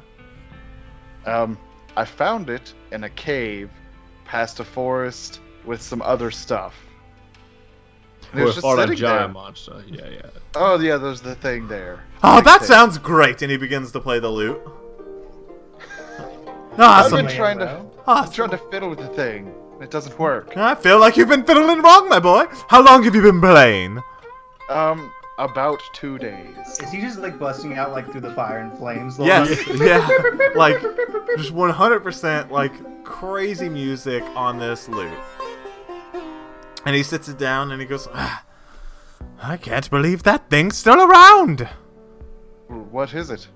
[1.25, 1.57] Um,
[1.95, 3.69] I found it in a cave,
[4.25, 6.75] past a forest with some other stuff.
[8.31, 9.27] And it Or was just fought a giant there.
[9.29, 9.83] monster.
[9.87, 10.21] Yeah, yeah.
[10.55, 12.03] Oh yeah, there's the thing there.
[12.23, 12.67] Oh, Big that thing.
[12.67, 13.41] sounds great!
[13.41, 14.59] And he begins to play the lute.
[16.77, 18.33] I've been trying to, I'm awesome.
[18.33, 19.53] trying to fiddle with the thing.
[19.81, 20.55] It doesn't work.
[20.57, 22.45] I feel like you've been fiddling wrong, my boy.
[22.69, 23.99] How long have you been playing?
[24.69, 26.79] Um, about two days.
[26.81, 29.17] Is he just like busting out like through the fire and flames?
[29.17, 30.07] the Yes, whole yeah,
[30.55, 30.79] like
[31.37, 35.11] just 100% like crazy music on this lute.
[36.85, 38.43] And he sits it down and he goes, ah,
[39.41, 41.67] "I can't believe that thing's still around."
[42.67, 43.47] What is it?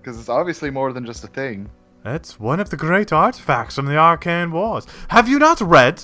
[0.00, 1.70] Because it's obviously more than just a thing.
[2.04, 4.86] It's one of the great artifacts from the Arcane Wars.
[5.08, 6.02] Have you not read?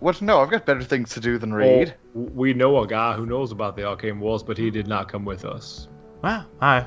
[0.00, 0.20] What?
[0.20, 1.94] No, I've got better things to do than read.
[2.14, 5.08] Well, we know a guy who knows about the arcane wars, but he did not
[5.08, 5.88] come with us.
[6.22, 6.86] Well, I.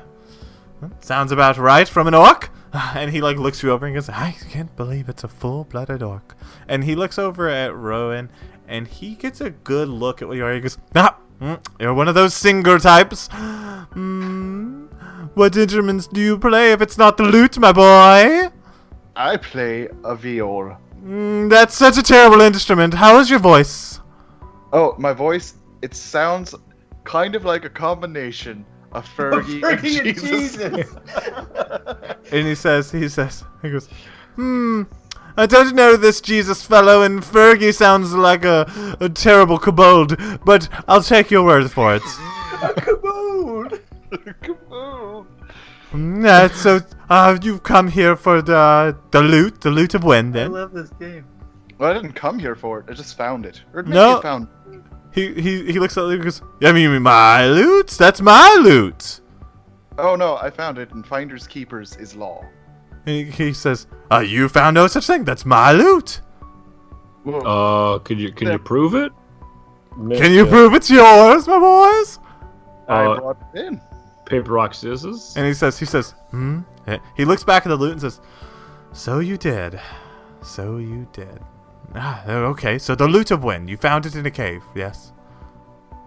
[1.00, 2.50] Sounds about right from an orc.
[2.94, 6.36] And he like looks you over and goes, "I can't believe it's a full-blooded orc."
[6.68, 8.28] And he looks over at Rowan,
[8.68, 10.52] and he gets a good look at what you are.
[10.52, 13.28] He goes, "Ah, mm, you're one of those singer types.
[13.32, 14.86] Hmm.
[15.34, 18.48] What instruments do you play if it's not the lute, my boy?
[19.14, 20.78] I play a viol.
[21.04, 22.94] Mm, that's such a terrible instrument.
[22.94, 24.00] How is your voice?"
[24.72, 25.54] Oh, my voice.
[25.82, 26.54] It sounds
[27.04, 30.56] kind of like a combination of Fergie, Fergie and and Jesus.
[30.56, 30.96] Jesus.
[32.32, 33.88] And he says, he says, he goes,
[34.34, 34.82] hmm,
[35.36, 40.68] I don't know this Jesus fellow, and Fergie sounds like a, a terrible kobold, but
[40.88, 42.02] I'll take your word for it.
[42.02, 43.80] Kaboom!
[44.10, 44.55] Kaboom.
[45.96, 50.46] Yeah, so uh, you've come here for the the loot, the loot of when I
[50.46, 51.24] love this game.
[51.78, 52.86] Well, I didn't come here for it.
[52.88, 53.62] I just found it.
[53.74, 54.16] Or maybe No.
[54.16, 54.48] you found.
[55.12, 57.88] He he he looks at Luke and goes, I mean my loot?
[57.88, 59.20] That's my loot.
[59.98, 60.92] Oh no, I found it.
[60.92, 62.44] And finders keepers is law.
[63.06, 65.24] He, he says, uh, you found no such thing.
[65.24, 66.20] That's my loot.
[67.24, 67.38] Whoa.
[67.40, 69.12] Uh, could you can you prove it?
[69.94, 72.18] Can you prove it's yours, my boys?
[72.88, 73.80] I Uh, brought it in.
[74.26, 75.34] Paper rock scissors?
[75.36, 76.60] And he says, he says, hmm.
[77.16, 78.20] He looks back at the loot and says,
[78.92, 79.80] so you did,
[80.42, 81.40] so you did.
[81.94, 82.78] Ah, okay.
[82.78, 83.68] So the loot of when?
[83.68, 85.12] You found it in a cave, yes.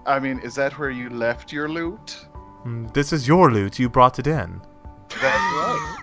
[0.06, 2.26] I mean, is that where you left your loot?
[2.66, 3.80] Mm, this is your loot.
[3.80, 4.62] You brought it in.
[5.10, 5.98] That's right.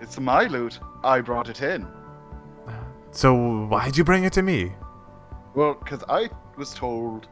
[0.00, 0.78] It's my loot.
[1.02, 1.86] I brought it in.
[3.12, 4.72] So why'd you bring it to me?
[5.54, 7.28] Well, because I was told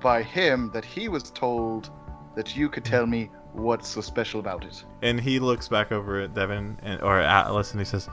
[0.00, 1.90] by him that he was told
[2.34, 4.84] that you could tell me what's so special about it.
[5.02, 8.06] And he looks back over at Devin and, or Atlas and he says,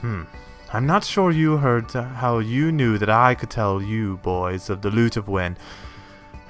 [0.00, 0.24] Hmm,
[0.72, 4.70] I'm not sure you heard uh, how you knew that I could tell you, boys,
[4.70, 5.56] of the loot of Wen.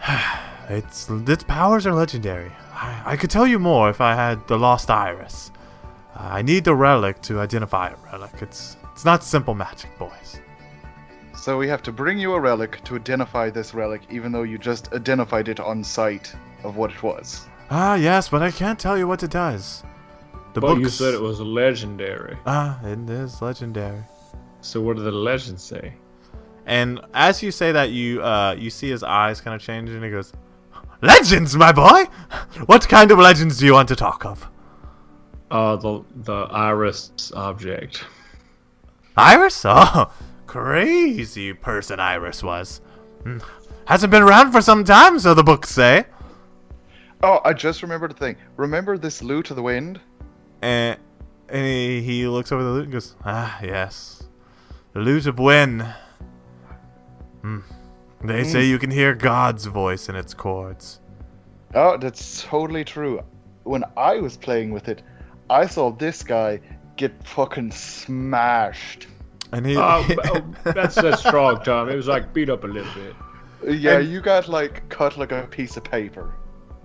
[0.68, 2.52] its, its powers are legendary.
[2.72, 5.50] I, I could tell you more if I had the Lost Iris.
[6.14, 8.32] I need the relic to identify a relic.
[8.42, 10.40] It's, it's not simple magic, boys.
[11.36, 14.58] So we have to bring you a relic to identify this relic, even though you
[14.58, 17.46] just identified it on sight of what it was.
[17.70, 19.82] Ah, yes, but I can't tell you what it does.
[20.54, 20.80] The but books...
[20.80, 22.36] you said it was legendary.
[22.46, 24.02] Ah, it is legendary.
[24.60, 25.94] So what do the legends say?
[26.66, 30.04] And as you say that, you uh, you see his eyes kind of change, and
[30.04, 30.32] he goes,
[31.02, 32.04] "Legends, my boy.
[32.66, 34.48] What kind of legends do you want to talk of?
[35.50, 38.04] Uh, the the iris object.
[39.16, 39.64] Iris?
[39.64, 40.12] Oh,
[40.46, 42.80] crazy person Iris was.
[43.22, 43.38] Hmm.
[43.86, 46.06] Hasn't been around for some time, so the books say."
[47.22, 48.36] Oh, I just remembered a thing.
[48.56, 50.00] Remember this loot of the wind?
[50.62, 50.98] And
[51.48, 54.22] and he, he looks over the loot and goes, "Ah, yes,
[54.92, 55.92] the loot of Wen.
[57.42, 57.60] Hmm.
[58.24, 61.00] They say you can hear God's voice in its chords."
[61.74, 63.20] Oh, that's totally true.
[63.64, 65.02] When I was playing with it,
[65.50, 66.60] I saw this guy
[66.96, 69.06] get fucking smashed.
[69.52, 71.88] And he, Uh, oh, that's that's strong, Tom.
[71.88, 73.14] It was like beat up a little bit.
[73.80, 76.34] Yeah, And- you got like cut like a piece of paper.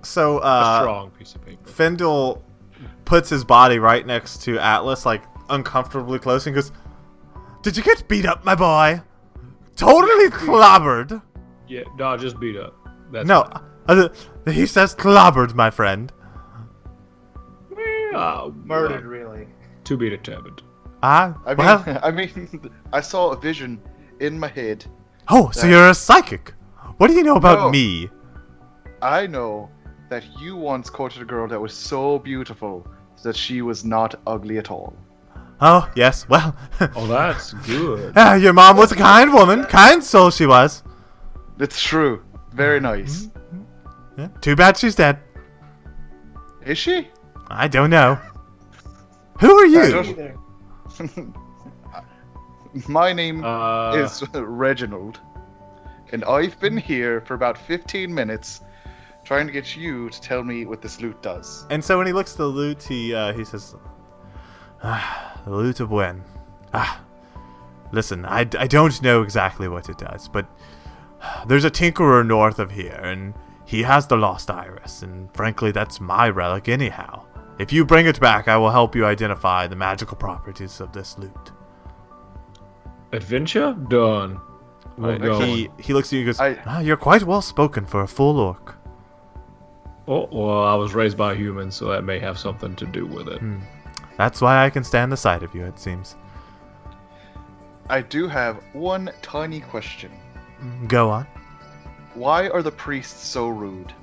[0.04, 1.68] So A uh, strong piece of paper.
[1.70, 2.44] Fendel
[3.06, 6.72] puts his body right next to Atlas, like uncomfortably close, and goes,
[7.62, 9.02] Did you get beat up, my boy?
[9.76, 11.22] Totally clobbered.
[11.68, 12.76] Yeah, no, just beat up.
[13.12, 13.50] That's No,
[13.88, 14.10] uh,
[14.46, 16.12] he says clobbered, my friend.
[18.16, 19.48] uh, Murdered, really.
[19.86, 20.62] To be determined.
[21.02, 23.82] Ah, I mean, well, I mean, I saw a vision
[24.20, 24.86] in my head.
[25.30, 26.54] oh, so that- you're a psychic.
[26.98, 27.70] What do you know about No.
[27.72, 28.10] me?
[29.02, 29.70] I know
[30.14, 32.86] that you once courted a girl that was so beautiful
[33.24, 34.94] that she was not ugly at all.
[35.60, 36.56] Oh, yes, well,
[36.96, 38.14] Oh, that's good.
[38.16, 40.84] ah, your mom was a kind woman, kind soul she was.
[41.60, 42.24] It's true.
[42.52, 43.30] Very nice.
[44.16, 45.18] Yeah, too bad she's dead.
[46.64, 47.08] Is she?
[47.48, 48.20] I don't know.
[49.40, 50.38] Who are you?
[52.88, 55.20] My name Uh, is Reginald,
[56.12, 58.62] and I've been here for about 15 minutes
[59.24, 61.66] trying to get you to tell me what this loot does.
[61.70, 63.76] And so when he looks at the loot, he uh, he says,
[64.84, 66.24] ah, "The loot of when?
[66.74, 67.02] Ah,
[67.92, 70.46] listen, I, I don't know exactly what it does, but
[71.48, 73.34] there's a tinkerer north of here, and
[73.66, 77.24] he has the lost iris, and frankly, that's my relic anyhow.
[77.60, 81.18] If you bring it back, I will help you identify the magical properties of this
[81.18, 81.52] loot."
[83.12, 84.42] adventure done.
[84.98, 87.86] We're Uh, he he looks at you and goes, I- ah, "You're quite well spoken
[87.86, 88.76] for a full orc."
[90.08, 93.28] Oh, well, I was raised by humans, so that may have something to do with
[93.30, 93.40] it.
[93.40, 93.60] Hmm.
[94.18, 95.64] That's why I can stand the sight of you.
[95.66, 96.16] It seems.
[97.90, 100.12] I do have one tiny question.
[100.88, 101.26] Go on.
[102.14, 103.94] Why are the priests so rude?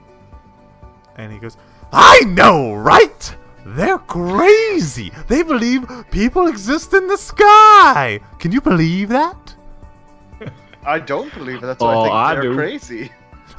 [1.16, 1.56] And he goes,
[1.92, 3.36] I know, right?
[3.64, 5.12] They're crazy.
[5.28, 8.20] They believe people exist in the sky.
[8.38, 9.54] Can you believe that?
[10.84, 11.66] I don't believe it.
[11.66, 12.56] That's why Oh, I I think they're do.
[12.56, 13.12] crazy.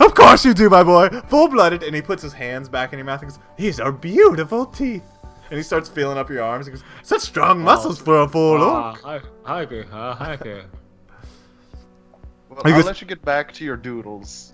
[0.05, 1.09] Of course you do, my boy.
[1.27, 1.83] Full blooded.
[1.83, 5.03] And he puts his hands back in your mouth and goes, These are beautiful teeth.
[5.49, 6.65] And he starts feeling up your arms.
[6.65, 9.01] He goes, Such strong muscles for a full Ah, orc.
[9.03, 10.37] hi, hi, okay, ah, hi.
[12.49, 14.53] Well, He I'll goes- let you get back to your doodles.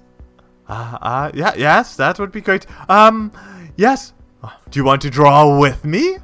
[0.68, 2.66] Uh, uh, yeah, yes, that would be great.
[2.90, 3.32] Um,
[3.78, 4.14] yes.
[4.44, 6.18] Uh, Do you want to draw with me?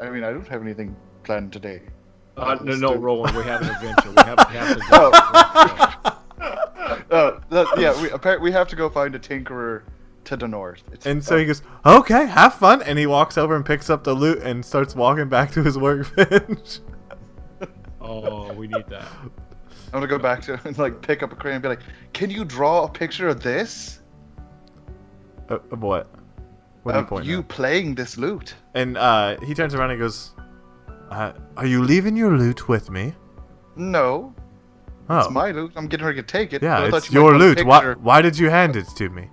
[0.00, 1.82] I mean, I don't have anything planned today.
[2.36, 4.10] Uh, no, no, do- Roland, we have an adventure.
[4.10, 5.10] We have, we have to Oh.
[6.04, 6.07] go.
[7.10, 9.82] Uh, that, yeah, we apparently we have to go find a tinkerer
[10.24, 10.82] to the north.
[10.92, 14.04] It's And so he goes, "Okay, have fun." And he walks over and picks up
[14.04, 16.80] the loot and starts walking back to his workbench.
[18.00, 19.06] Oh, we need that.
[19.22, 21.80] I'm gonna go back to and like pick up a crayon and be like,
[22.12, 24.00] "Can you draw a picture of this?
[25.50, 26.08] uh, of what?
[26.84, 27.48] What are you Of you at?
[27.48, 28.54] playing this loot?
[28.74, 30.32] And uh, he turns around and goes,
[31.10, 33.14] uh, "Are you leaving your loot with me?"
[33.76, 34.34] No,
[35.10, 35.72] Oh, it's my loot.
[35.76, 36.62] I'm getting ready to take it.
[36.62, 37.64] yeah, I it's you your loot.
[37.64, 39.28] Why, why did you hand it to me?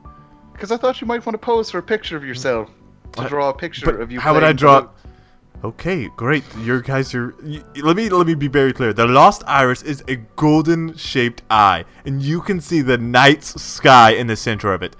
[0.54, 2.70] Because I thought you might want to pose for a picture of yourself
[3.14, 4.20] to draw a picture But of you.
[4.20, 4.80] how would I draw?
[4.80, 4.90] lute.
[5.64, 6.44] Okay, great.
[6.60, 7.34] Your guys are.
[7.44, 8.94] y let me let me be very clear.
[8.94, 14.12] The lost iris is a golden shaped eye, and you can see the night's sky
[14.12, 14.96] in the center of it.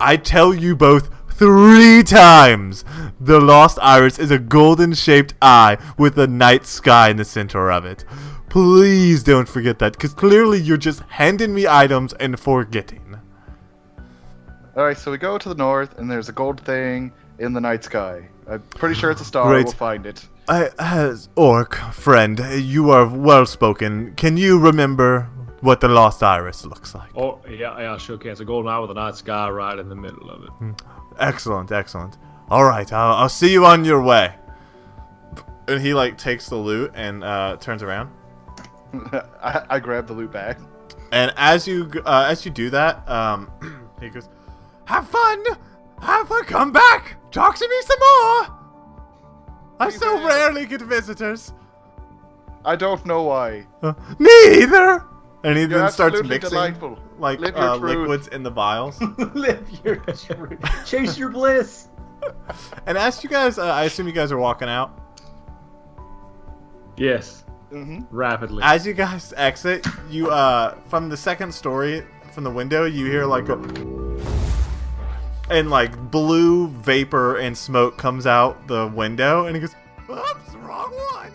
[0.00, 2.84] I tell you both three times.
[3.20, 7.70] The lost iris is a golden shaped eye with a night sky in the center
[7.70, 8.04] of it.
[8.48, 13.20] Please don't forget that, because clearly you're just handing me items and forgetting.
[14.76, 17.60] All right, so we go to the north, and there's a gold thing in the
[17.60, 18.28] night sky.
[18.48, 19.48] I'm pretty sure it's a star.
[19.48, 19.64] Great.
[19.64, 20.26] We'll find it.
[20.48, 24.14] I, as orc friend, you are well spoken.
[24.14, 25.28] Can you remember
[25.60, 27.10] what the lost iris looks like?
[27.14, 28.30] Oh, yeah, yeah, sure can.
[28.30, 30.82] It's a golden eye with a night sky right in the middle of it.
[31.18, 32.16] Excellent, excellent.
[32.48, 34.34] All right, I'll, I'll see you on your way.
[35.66, 38.10] And he like takes the loot and uh, turns around.
[39.42, 40.58] I, I grab the loot bag.
[41.12, 43.50] And as you uh, as you do that, um,
[44.00, 44.28] he goes,
[44.84, 45.44] "Have fun,
[46.00, 46.44] have fun.
[46.44, 48.58] Come back, talk to me some more."
[49.80, 50.26] I Please so do.
[50.26, 51.52] rarely get visitors.
[52.64, 53.66] I don't know why.
[53.82, 54.30] Uh, me
[54.62, 55.04] either.
[55.44, 56.98] And he You're then starts mixing delightful.
[57.18, 59.00] like uh, liquids in the vials.
[59.34, 60.58] Live your truth.
[60.84, 61.88] Chase your bliss.
[62.86, 65.00] and as you guys, uh, I assume you guys are walking out.
[66.96, 68.62] Yes, hmm rapidly.
[68.64, 73.24] As you guys exit, you uh from the second story from the window, you hear
[73.24, 73.56] like a
[75.50, 79.74] and like blue vapor and smoke comes out the window, and he goes,
[80.10, 81.32] "Oops, wrong one."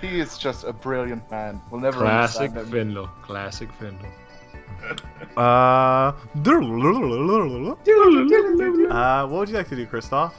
[0.00, 1.60] He is just a brilliant man.
[1.70, 2.70] We'll never Classic understand.
[2.72, 3.08] Findle.
[3.22, 4.08] Classic Findle.
[5.36, 6.12] Uh, uh,
[9.26, 10.32] what would you like to do, Kristoff?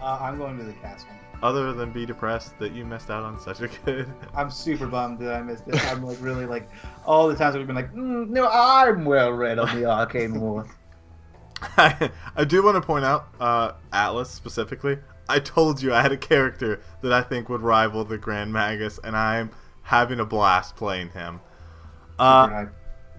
[0.00, 1.08] Uh, I'm going to the castle.
[1.42, 4.12] Other than be depressed that you missed out on such a good.
[4.34, 5.84] I'm super bummed that I missed it.
[5.86, 6.68] I'm like really like
[7.04, 10.66] all the times we've been like, mm, no, I'm well read on the arcane war.
[11.76, 14.98] I, I do want to point out, uh, Atlas specifically.
[15.28, 18.98] I told you I had a character that I think would rival the Grand Magus,
[19.02, 19.50] and I'm
[19.82, 21.40] having a blast playing him.
[22.18, 22.66] Uh.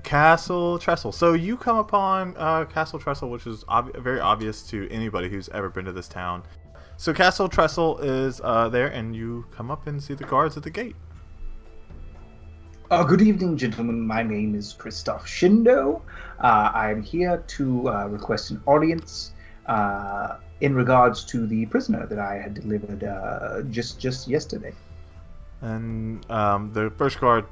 [0.06, 1.12] Castle Tressel.
[1.12, 5.50] So you come upon uh, Castle Tressel, which is ob- very obvious to anybody who's
[5.50, 6.44] ever been to this town.
[6.98, 10.64] So Castle Tressel is uh, there, and you come up and see the guards at
[10.64, 10.96] the gate.
[12.90, 14.00] Uh, good evening, gentlemen.
[14.00, 16.02] My name is Christoph Shindo.
[16.40, 19.34] Uh, I'm here to uh, request an audience
[19.66, 24.74] uh, in regards to the prisoner that I had delivered uh, just just yesterday.
[25.62, 27.46] And um, the first guard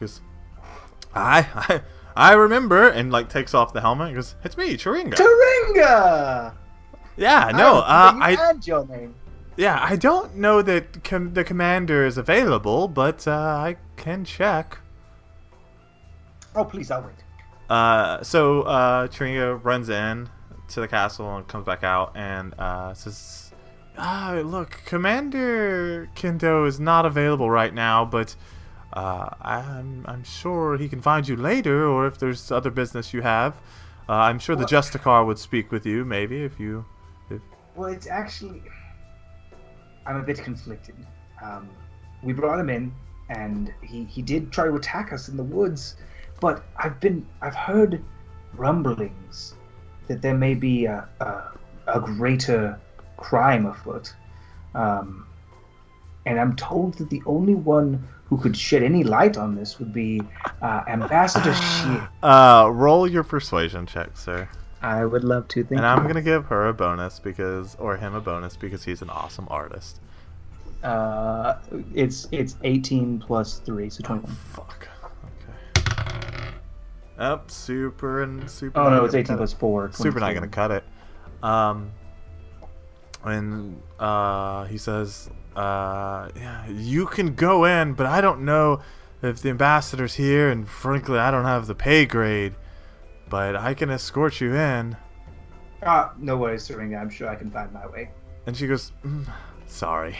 [0.00, 0.20] goes,
[1.14, 1.82] I, I,
[2.16, 4.08] I remember, and like takes off the helmet.
[4.08, 6.54] and goes, "It's me, Chiringa." Taringa!
[7.22, 9.14] Yeah, no, uh, I, your name.
[9.56, 14.78] yeah, I don't know that com- the commander is available, but uh, I can check.
[16.54, 17.14] Oh, please, I'll wait.
[17.70, 20.28] Uh, so uh, Chiringa runs in
[20.68, 23.52] to the castle and comes back out and uh, says,
[23.96, 28.34] ah, "Look, Commander Kendo is not available right now, but
[28.92, 33.22] uh, I'm I'm sure he can find you later, or if there's other business you
[33.22, 33.54] have,
[34.08, 36.84] uh, I'm sure the Justicar would speak with you, maybe if you."
[37.74, 38.62] Well, it's actually.
[40.04, 40.96] I'm a bit conflicted.
[41.42, 41.68] Um,
[42.22, 42.92] we brought him in,
[43.28, 45.96] and he, he did try to attack us in the woods,
[46.40, 48.02] but I've been I've heard
[48.54, 49.54] rumblings
[50.08, 51.52] that there may be a a,
[51.86, 52.78] a greater
[53.16, 54.14] crime afoot,
[54.74, 55.26] um,
[56.26, 59.92] and I'm told that the only one who could shed any light on this would
[59.92, 60.20] be
[60.62, 62.08] uh, Ambassador Shear.
[62.22, 64.48] Uh, roll your persuasion check, sir.
[64.82, 65.62] I would love to.
[65.62, 65.86] Thank and you.
[65.86, 69.46] I'm gonna give her a bonus because, or him a bonus because he's an awesome
[69.50, 70.00] artist.
[70.82, 71.58] Uh,
[71.94, 74.34] it's it's 18 plus three, so 21.
[74.34, 74.88] Fuck.
[75.76, 76.48] Okay.
[77.18, 78.80] Up, super and super.
[78.80, 79.58] Oh no, it's 18 cut plus it.
[79.58, 79.92] four.
[79.92, 80.84] Super not gonna cut it.
[81.44, 81.92] Um,
[83.24, 88.80] and uh, he says, uh, yeah, you can go in, but I don't know
[89.22, 92.54] if the ambassador's here, and frankly, I don't have the pay grade.
[93.32, 94.94] But I can escort you in.
[95.82, 96.96] Ah, no worries, Syringa.
[96.98, 98.10] I'm sure I can find my way.
[98.46, 99.24] And she goes, "Mm,
[99.66, 100.18] "Sorry,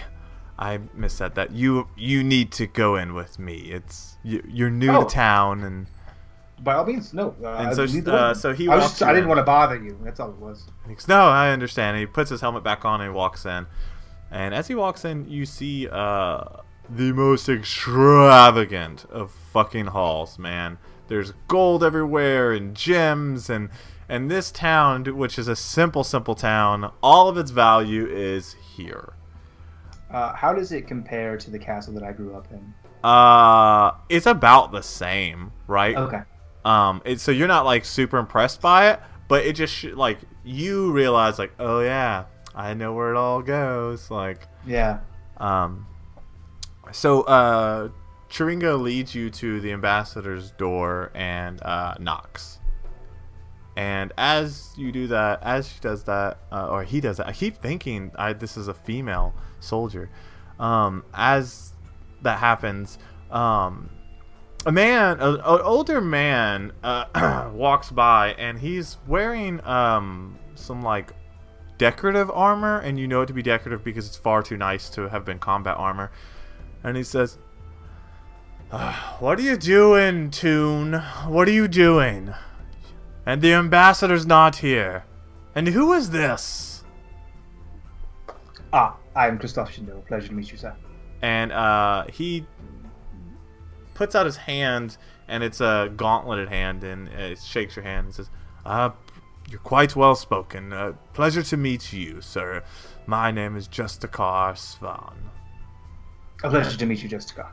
[0.59, 1.51] I missaid that.
[1.53, 3.57] You you need to go in with me.
[3.71, 5.05] It's you, you're new Oh.
[5.05, 5.87] to town, and
[6.65, 7.35] By all means, no.
[7.45, 7.83] Uh, And so,
[8.13, 9.29] uh, so he I, just, I didn't in.
[9.29, 9.99] want to bother you.
[10.05, 10.65] That's all it was.
[10.89, 11.97] He goes, no, I understand.
[11.97, 13.67] And he puts his helmet back on and he walks in.
[14.31, 16.45] And as he walks in, you see uh,
[16.89, 20.79] the most extravagant of fucking halls, man.
[21.13, 23.69] There's gold everywhere and gems and
[24.09, 29.13] and this town, which is a simple, simple town, all of its value is here.
[30.11, 32.73] Uh, how does it compare to the castle that I grew up in?
[33.05, 35.95] Uh, it's about the same, right?
[35.95, 36.23] Okay.
[36.65, 40.17] Um, it, so you're not like super impressed by it, but it just sh- like
[40.45, 44.11] you realize like, oh yeah, I know where it all goes.
[44.11, 45.01] Like, Yeah.
[45.37, 45.87] um,
[46.91, 47.91] so uh,
[48.33, 52.61] Chiringa leads you to the ambassador's door and uh, knocks.
[53.77, 57.33] And as you do that, as she does that, uh, or he does that, I
[57.33, 60.11] keep thinking I, this is a female soldier.
[60.59, 61.73] Um, as
[62.23, 62.99] that happens,
[63.31, 63.91] um,
[64.65, 71.13] a man, an older man, uh, walks by, and he's wearing um, some like
[71.77, 75.09] decorative armor, and you know it to be decorative because it's far too nice to
[75.09, 76.11] have been combat armor.
[76.85, 77.52] And he says, "Ah,
[79.21, 80.95] "What are you doing, Toon?
[81.27, 82.35] What are you doing?"
[83.27, 85.05] And the ambassador's not here.
[85.55, 86.83] And who is this?
[88.73, 90.05] Ah, I am Christophe Shindo.
[90.07, 90.75] Pleasure to meet you, sir.
[91.21, 92.47] and uh, he
[93.95, 94.97] puts out his hand,
[95.29, 98.31] and it's a gauntleted hand, and it shakes your hand and says,
[98.65, 98.91] uh,
[99.51, 100.73] "You're quite well spoken.
[100.73, 102.65] Uh, pleasure to meet you, sir.
[103.07, 105.31] My name is Justicar Svan.
[106.43, 107.53] A pleasure to meet you, Jessica.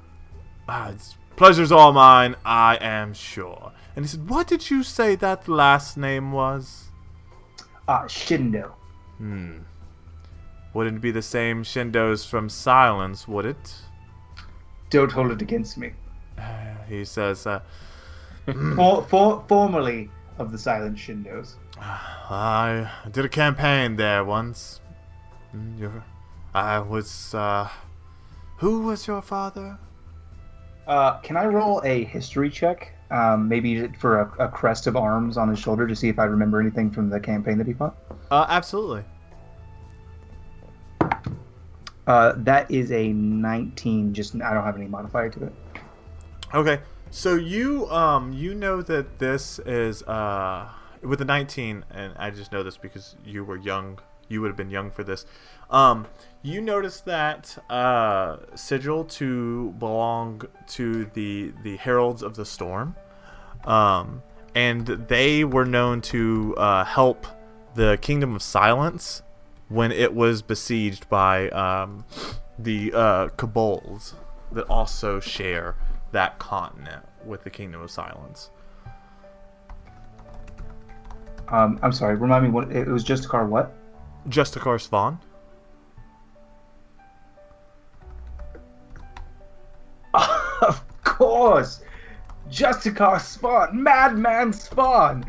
[0.70, 2.36] Ah, it's pleasure's all mine.
[2.46, 6.90] I am sure." And he said, "What did you say that last name was?"
[7.88, 8.72] Ah, Shindo.
[9.18, 9.60] Hmm.
[10.74, 13.76] Wouldn't be the same Shindos from Silence, would it?
[14.92, 15.94] Don't hold it against me.
[16.88, 17.62] He says, uh,
[18.76, 21.56] For, for, formerly of the Silent Shindos.
[21.80, 24.82] I did a campaign there once.
[25.56, 26.04] Mm, Your,
[26.54, 27.70] I was, uh,
[28.58, 29.80] who was your father?
[30.90, 32.92] Uh, can I roll a history check?
[33.12, 36.24] Um, maybe for a, a crest of arms on his shoulder to see if I
[36.24, 37.96] remember anything from the campaign that he fought?
[38.32, 39.04] Uh, absolutely.
[42.08, 44.16] Uh, that is a 19.
[44.16, 45.54] Just I don't have any modifier to it.
[46.56, 46.80] Okay,
[47.12, 50.68] so you, um, you know that this is, uh,
[51.04, 54.00] with the 19, and I just know this because you were young,
[54.30, 55.26] you would have been young for this.
[55.70, 56.08] Um,
[56.42, 62.96] you notice that, uh, sigil to belong to the, the Heralds of the Storm.
[63.66, 64.24] Um,
[64.56, 67.28] and they were known to, uh, help
[67.76, 69.22] the Kingdom of Silence
[69.68, 72.06] when it was besieged by, um,
[72.58, 74.16] the, uh, Cabals
[74.52, 75.76] that also share
[76.12, 78.50] that continent with the Kingdom of Silence.
[81.50, 82.16] Um, I'm sorry.
[82.16, 83.04] Remind me what it was.
[83.04, 83.46] Just a car.
[83.46, 83.74] What?
[84.28, 85.20] Justicar Svan.
[90.14, 91.82] of course,
[92.50, 95.24] Justicar Spawn, Madman Spawn.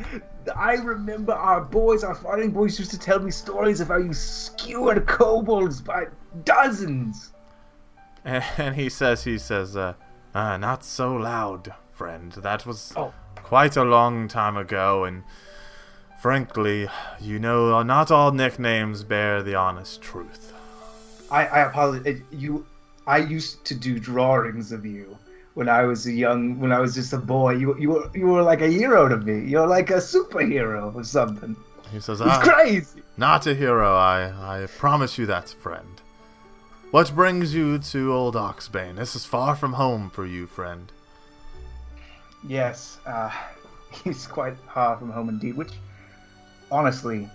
[0.57, 4.13] I remember our boys, our fighting boys, used to tell me stories of how you
[4.15, 6.07] skewered kobolds by
[6.45, 7.33] dozens.
[8.25, 9.95] And he says, he says, uh,
[10.35, 12.33] uh, not so loud, friend.
[12.33, 13.15] That was Oh.
[13.37, 15.25] quite a long time ago, and
[16.21, 16.87] frankly,
[17.21, 20.53] you know, not all nicknames bear the honest truth.
[21.31, 22.21] I, I apologize.
[22.31, 22.67] You,
[23.07, 25.17] I used to do drawings of you
[25.55, 27.53] when I was a young, when I was just a boy.
[27.53, 29.49] You, you were, you were like a hero to me.
[29.49, 31.57] You're like a superhero or something.
[31.91, 33.03] He says, It's ah, crazy.
[33.17, 36.01] not a hero, I, I promise you that, friend.
[36.91, 38.97] What brings you to Old Oxbane?
[38.97, 40.91] This is far from home for you, friend.
[42.47, 43.31] Yes, uh,
[44.05, 45.57] he's quite far from home indeed.
[45.57, 45.73] Which,
[46.71, 47.29] honestly,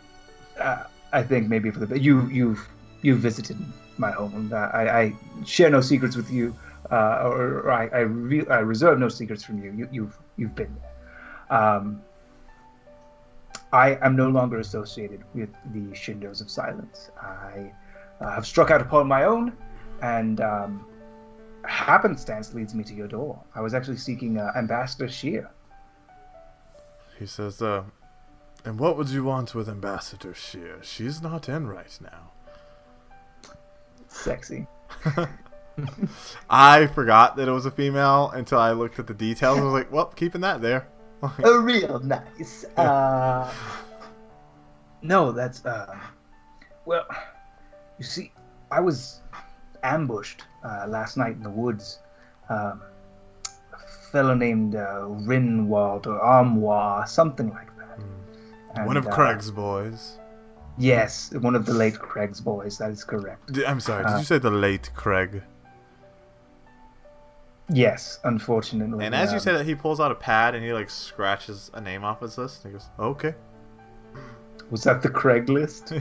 [0.59, 0.83] uh,
[1.13, 2.67] I think maybe for the you you've
[3.01, 3.57] you've visited
[3.97, 4.51] my home.
[4.53, 5.13] Uh, I, I
[5.45, 6.55] share no secrets with you,
[6.91, 9.71] uh, or, or I I, re- I reserve no secrets from you.
[9.71, 11.57] You you've you've been there.
[11.57, 12.01] Um,
[13.71, 17.11] I am no longer associated with the Shindos of Silence.
[17.21, 17.71] I
[18.21, 19.51] uh, have struck out upon my own,
[20.01, 20.86] and um,
[21.63, 23.41] happenstance leads me to your door.
[23.53, 25.49] I was actually seeking uh, Ambassador Shear.
[27.19, 27.83] He says, uh,
[28.66, 30.80] and what would you want with Ambassador Shear?
[30.82, 32.32] She's not in right now.
[34.07, 34.66] Sexy.
[36.49, 39.59] I forgot that it was a female until I looked at the details.
[39.59, 40.88] I was like, well, keeping that there.
[41.22, 42.66] Oh, real nice.
[42.78, 43.51] Uh,
[45.01, 45.97] no, that's uh,
[46.86, 47.05] well.
[47.99, 48.32] You see,
[48.72, 49.22] I was
[49.84, 51.99] ambushed uh, last night in the woods.
[52.49, 52.82] Um,
[53.74, 57.74] a fellow named uh, Rinwald or Armoire, something like
[58.76, 58.82] that.
[58.82, 58.88] Hmm.
[58.88, 60.19] One of And, uh, Craig's boys.
[60.78, 62.78] Yes, one of the late Craig's boys.
[62.78, 63.53] That is correct.
[63.53, 65.41] D- I'm sorry, did uh, you say the late Craig?
[67.69, 69.05] Yes, unfortunately.
[69.05, 71.71] And as you um, say that, he pulls out a pad and he like scratches
[71.73, 72.63] a name off his list.
[72.65, 73.34] And he goes, "Okay."
[74.71, 75.93] was that the Craig list?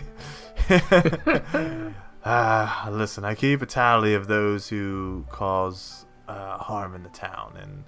[2.26, 7.58] Ah, listen, I keep a tally of those who cause uh, harm in the town,
[7.60, 7.84] and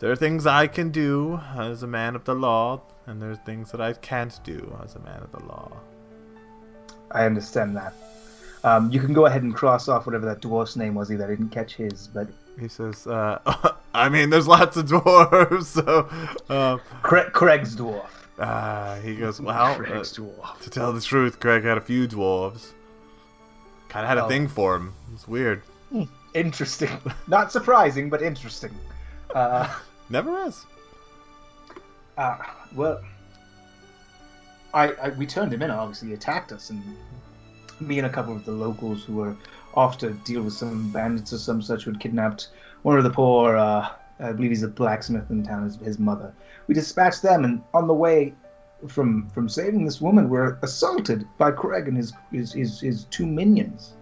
[0.00, 3.36] there are things I can do as a man of the law, and there are
[3.36, 5.72] things that I can't do as a man of the law.
[7.10, 7.94] I understand that.
[8.64, 11.12] Um, you can go ahead and cross off whatever that dwarf's name was.
[11.12, 12.28] Either I didn't catch his, but
[12.58, 13.38] He says, uh,
[13.94, 16.08] "I mean, there's lots of dwarves, so."
[16.48, 18.06] Uh, Cra- Craig's dwarf.
[18.38, 20.60] uh, he goes, "Well, uh, Craig's dwarf.
[20.62, 22.72] to tell the truth, Craig had a few dwarves.
[23.90, 24.28] Kind of had a Oh.
[24.28, 24.94] thing for him.
[25.12, 25.62] It's weird.
[26.32, 26.90] Interesting.
[27.28, 28.74] Not surprising, but interesting.
[29.34, 29.68] Uh,
[30.08, 30.64] Never is."
[32.16, 32.36] Uh,
[32.74, 33.00] well,
[34.72, 35.70] I, I we turned him in.
[35.70, 36.82] Obviously, he attacked us, and
[37.80, 39.36] me and a couple of the locals who were
[39.74, 42.48] off to deal with some bandits or some such who had kidnapped
[42.82, 43.56] one of the poor.
[43.56, 43.88] Uh,
[44.20, 45.64] I believe he's a blacksmith in town.
[45.64, 46.32] His, his mother.
[46.66, 48.34] We dispatched them, and on the way
[48.88, 53.26] from from saving this woman, we're assaulted by Craig and his his his, his two
[53.26, 53.94] minions.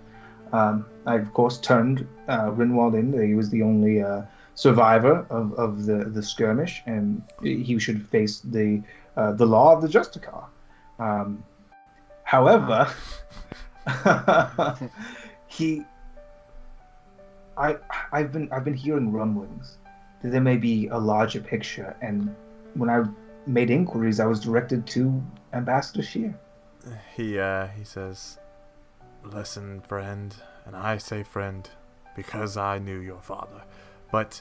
[0.52, 3.12] Um, I of course turned uh, Rinwald in.
[3.26, 4.22] He was the only uh,
[4.54, 8.82] survivor of, of the, the skirmish, and he should face the
[9.16, 10.44] uh, the law of the Justicar.
[10.98, 11.44] Um,
[12.24, 12.90] however,
[15.46, 15.82] he,
[17.56, 17.76] I,
[18.12, 19.78] I've been I've been hearing rumblings
[20.22, 22.34] that there may be a larger picture, and
[22.74, 23.04] when I
[23.46, 25.22] made inquiries, I was directed to
[25.52, 26.38] Ambassador Shear.
[27.16, 28.38] He uh he says,
[29.24, 30.34] "Listen, friend,
[30.66, 31.68] and I say friend
[32.14, 33.62] because I knew your father.
[34.12, 34.40] But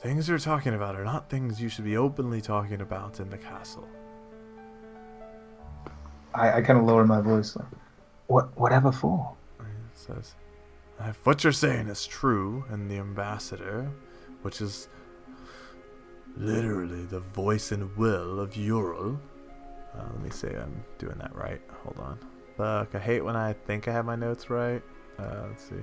[0.00, 3.38] things you're talking about are not things you should be openly talking about in the
[3.38, 3.88] castle."
[6.34, 7.66] I, I kind of lower my voice, like,
[8.26, 9.34] what whatever for?
[9.58, 10.34] He says,
[11.00, 13.90] "If what you're saying is true, and the ambassador,
[14.42, 14.88] which is
[16.36, 19.20] literally the voice and will of Ural,
[19.96, 21.60] uh, let me see, I'm doing that right.
[21.82, 22.18] Hold on.
[22.56, 24.82] Fuck, I hate when I think I have my notes right.
[25.18, 25.82] Uh, let's see.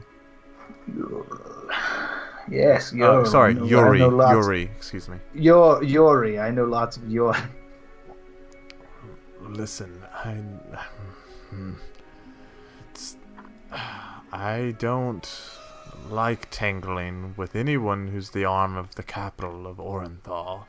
[2.49, 3.27] Yes, Oh, Yuri.
[3.27, 3.99] sorry, I know- Yuri.
[3.99, 5.17] Yuri, excuse me.
[5.33, 6.39] Yor- Yuri.
[6.39, 7.37] I know lots of Yuri.
[9.41, 10.33] Listen, I.
[11.49, 11.73] hmm.
[12.91, 13.15] It's,
[14.31, 15.29] I don't
[16.09, 20.65] like tangling with anyone who's the arm of the capital of Orenthal.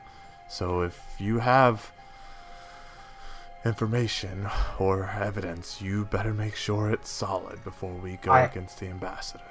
[0.49, 1.91] So if you have
[3.65, 4.47] information
[4.79, 9.43] or evidence, you better make sure it's solid before we go I- against the ambassador.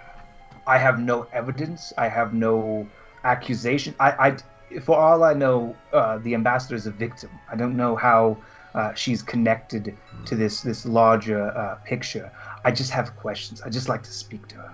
[0.68, 1.92] I have no evidence.
[1.98, 2.86] I have no
[3.24, 3.94] accusation.
[3.98, 7.30] I, I for all I know, uh, the ambassador is a victim.
[7.50, 8.36] I don't know how
[8.74, 9.96] uh, she's connected
[10.26, 12.30] to this this larger uh, picture.
[12.64, 13.62] I just have questions.
[13.62, 14.72] I just like to speak to her.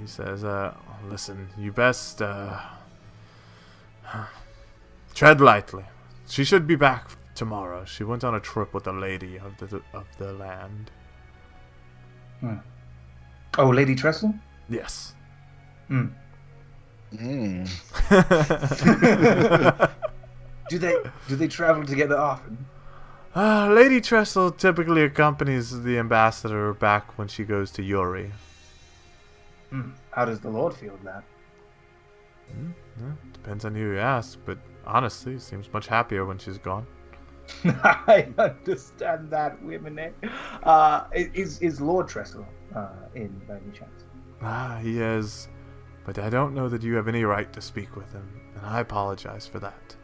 [0.00, 0.74] He says, uh,
[1.08, 2.60] listen, you best, uh,
[5.14, 5.84] tread lightly.
[6.26, 7.84] She should be back tomorrow.
[7.84, 10.90] She went on a trip with a lady of the, of the land.
[13.58, 14.34] Oh, Lady Tressel.
[14.68, 15.14] Yes.
[15.90, 16.06] Hmm.
[17.12, 17.66] Mm.
[20.68, 20.94] Do they
[21.26, 22.64] do they travel together often?
[23.34, 28.30] uh, lady Tressel typically accompanies the ambassador back when she goes to Yuri.
[29.70, 29.90] Hmm.
[30.12, 31.24] How does the Lord feel about
[32.48, 36.86] Yeah, depends on who you ask, but honestly, seems much happier when she's gone.
[37.64, 39.98] I understand that, women.
[39.98, 40.10] Eh?
[40.62, 44.04] Uh, is is Lord Tressel uh, in by any chance?
[44.40, 45.48] Ah, he is,
[46.12, 48.80] but I don't know that you have any right to speak with him, and I
[48.80, 49.94] apologize for that.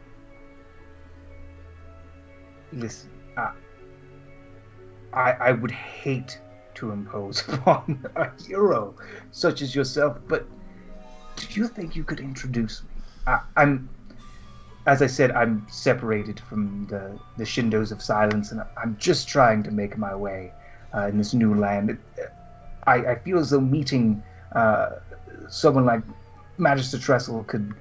[2.71, 3.51] Listen, uh,
[5.11, 6.39] I I would hate
[6.75, 8.95] to impose upon a hero
[9.31, 10.47] such as yourself, but
[11.35, 12.89] do you think you could introduce me?
[13.27, 13.89] I, I'm,
[14.85, 19.61] as I said, I'm separated from the the Shindos of Silence, and I'm just trying
[19.63, 20.53] to make my way
[20.95, 21.97] uh, in this new land.
[22.85, 24.91] I, I feel as though meeting uh,
[25.49, 26.01] someone like
[26.57, 27.73] Magister Tressel could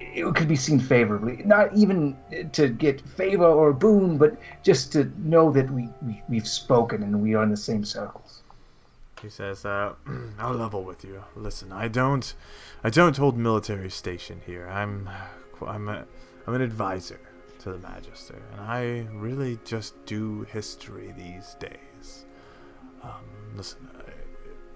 [0.00, 1.42] it could be seen favorably.
[1.44, 2.16] Not even
[2.52, 7.22] to get favor or boon, but just to know that we, we we've spoken and
[7.22, 8.42] we are in the same circles.
[9.20, 9.94] He says, uh,
[10.38, 11.24] I'll level with you.
[11.34, 12.32] Listen, I don't,
[12.84, 14.68] I don't hold military station here.
[14.68, 15.10] I'm,
[15.66, 16.04] I'm, a,
[16.46, 17.20] I'm an advisor
[17.60, 22.26] to the Magister, and I really just do history these days.
[23.02, 23.24] Um,
[23.56, 23.88] listen,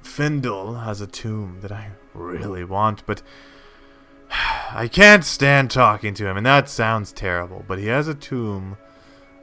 [0.03, 3.23] Findle has a tomb that I really want, but
[4.31, 8.77] I can't stand talking to him, and that sounds terrible, but he has a tomb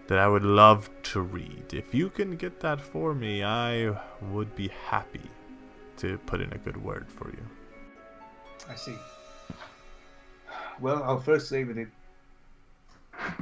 [0.08, 1.74] that I would love to read.
[1.74, 5.30] If you can get that for me, I would be happy
[5.98, 7.46] to put in a good word for you.
[8.68, 8.96] I see.
[10.80, 11.90] Well, I'll first say that it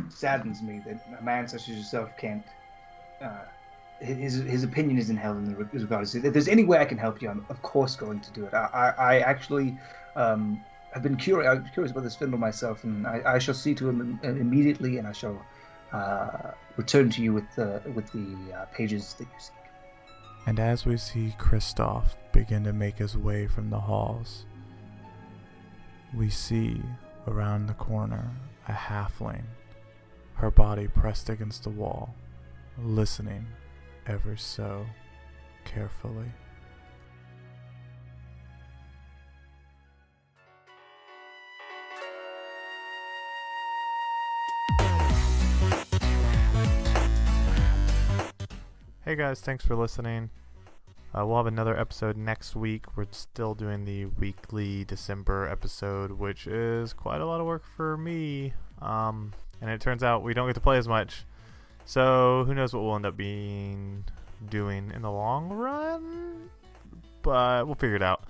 [0.09, 2.43] saddens me that a man such as yourself can't.
[3.21, 3.45] Uh,
[3.99, 6.03] his his opinion isn't held in the regard.
[6.13, 8.53] If there's any way I can help you, I'm of course going to do it.
[8.53, 9.77] I I, I actually
[10.15, 10.61] um,
[10.93, 11.59] have been curious.
[11.73, 15.11] Curious about this Findle myself, and I, I shall see to him immediately, and I
[15.11, 15.43] shall
[15.93, 19.53] uh, return to you with the with the uh, pages that you seek.
[20.45, 24.45] And as we see Kristoff begin to make his way from the halls,
[26.13, 26.81] we see
[27.27, 28.31] around the corner
[28.67, 29.43] a halfling,
[30.35, 32.15] her body pressed against the wall,
[32.81, 33.45] listening
[34.07, 34.85] ever so
[35.65, 36.31] carefully.
[49.03, 50.29] Hey guys, thanks for listening.
[51.17, 52.97] Uh, we'll have another episode next week.
[52.97, 57.97] We're still doing the weekly December episode, which is quite a lot of work for
[57.97, 58.53] me.
[58.81, 61.25] Um, and it turns out we don't get to play as much.
[61.87, 64.03] So who knows what we'll end up being
[64.49, 66.51] doing in the long run?
[67.23, 68.25] But we'll figure it out.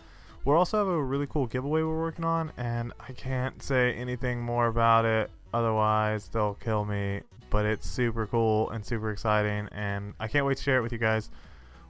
[0.46, 4.40] We'll also have a really cool giveaway we're working on, and I can't say anything
[4.40, 5.30] more about it.
[5.54, 10.58] Otherwise, they'll kill me but it's super cool and super exciting, and I can't wait
[10.58, 11.30] to share it with you guys.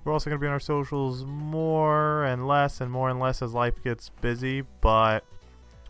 [0.03, 3.41] We're also going to be on our socials more and less and more and less
[3.41, 5.25] as life gets busy, but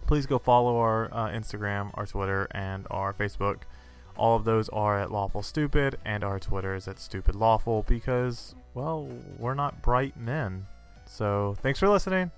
[0.07, 3.63] please go follow our uh, Instagram, our Twitter, and our Facebook.
[4.18, 8.55] All of those are at Lawful Stupid, and our Twitter is at Stupid Lawful because,
[8.74, 9.07] well,
[9.38, 10.65] we're not bright men.
[11.05, 12.32] So, thanks for listening.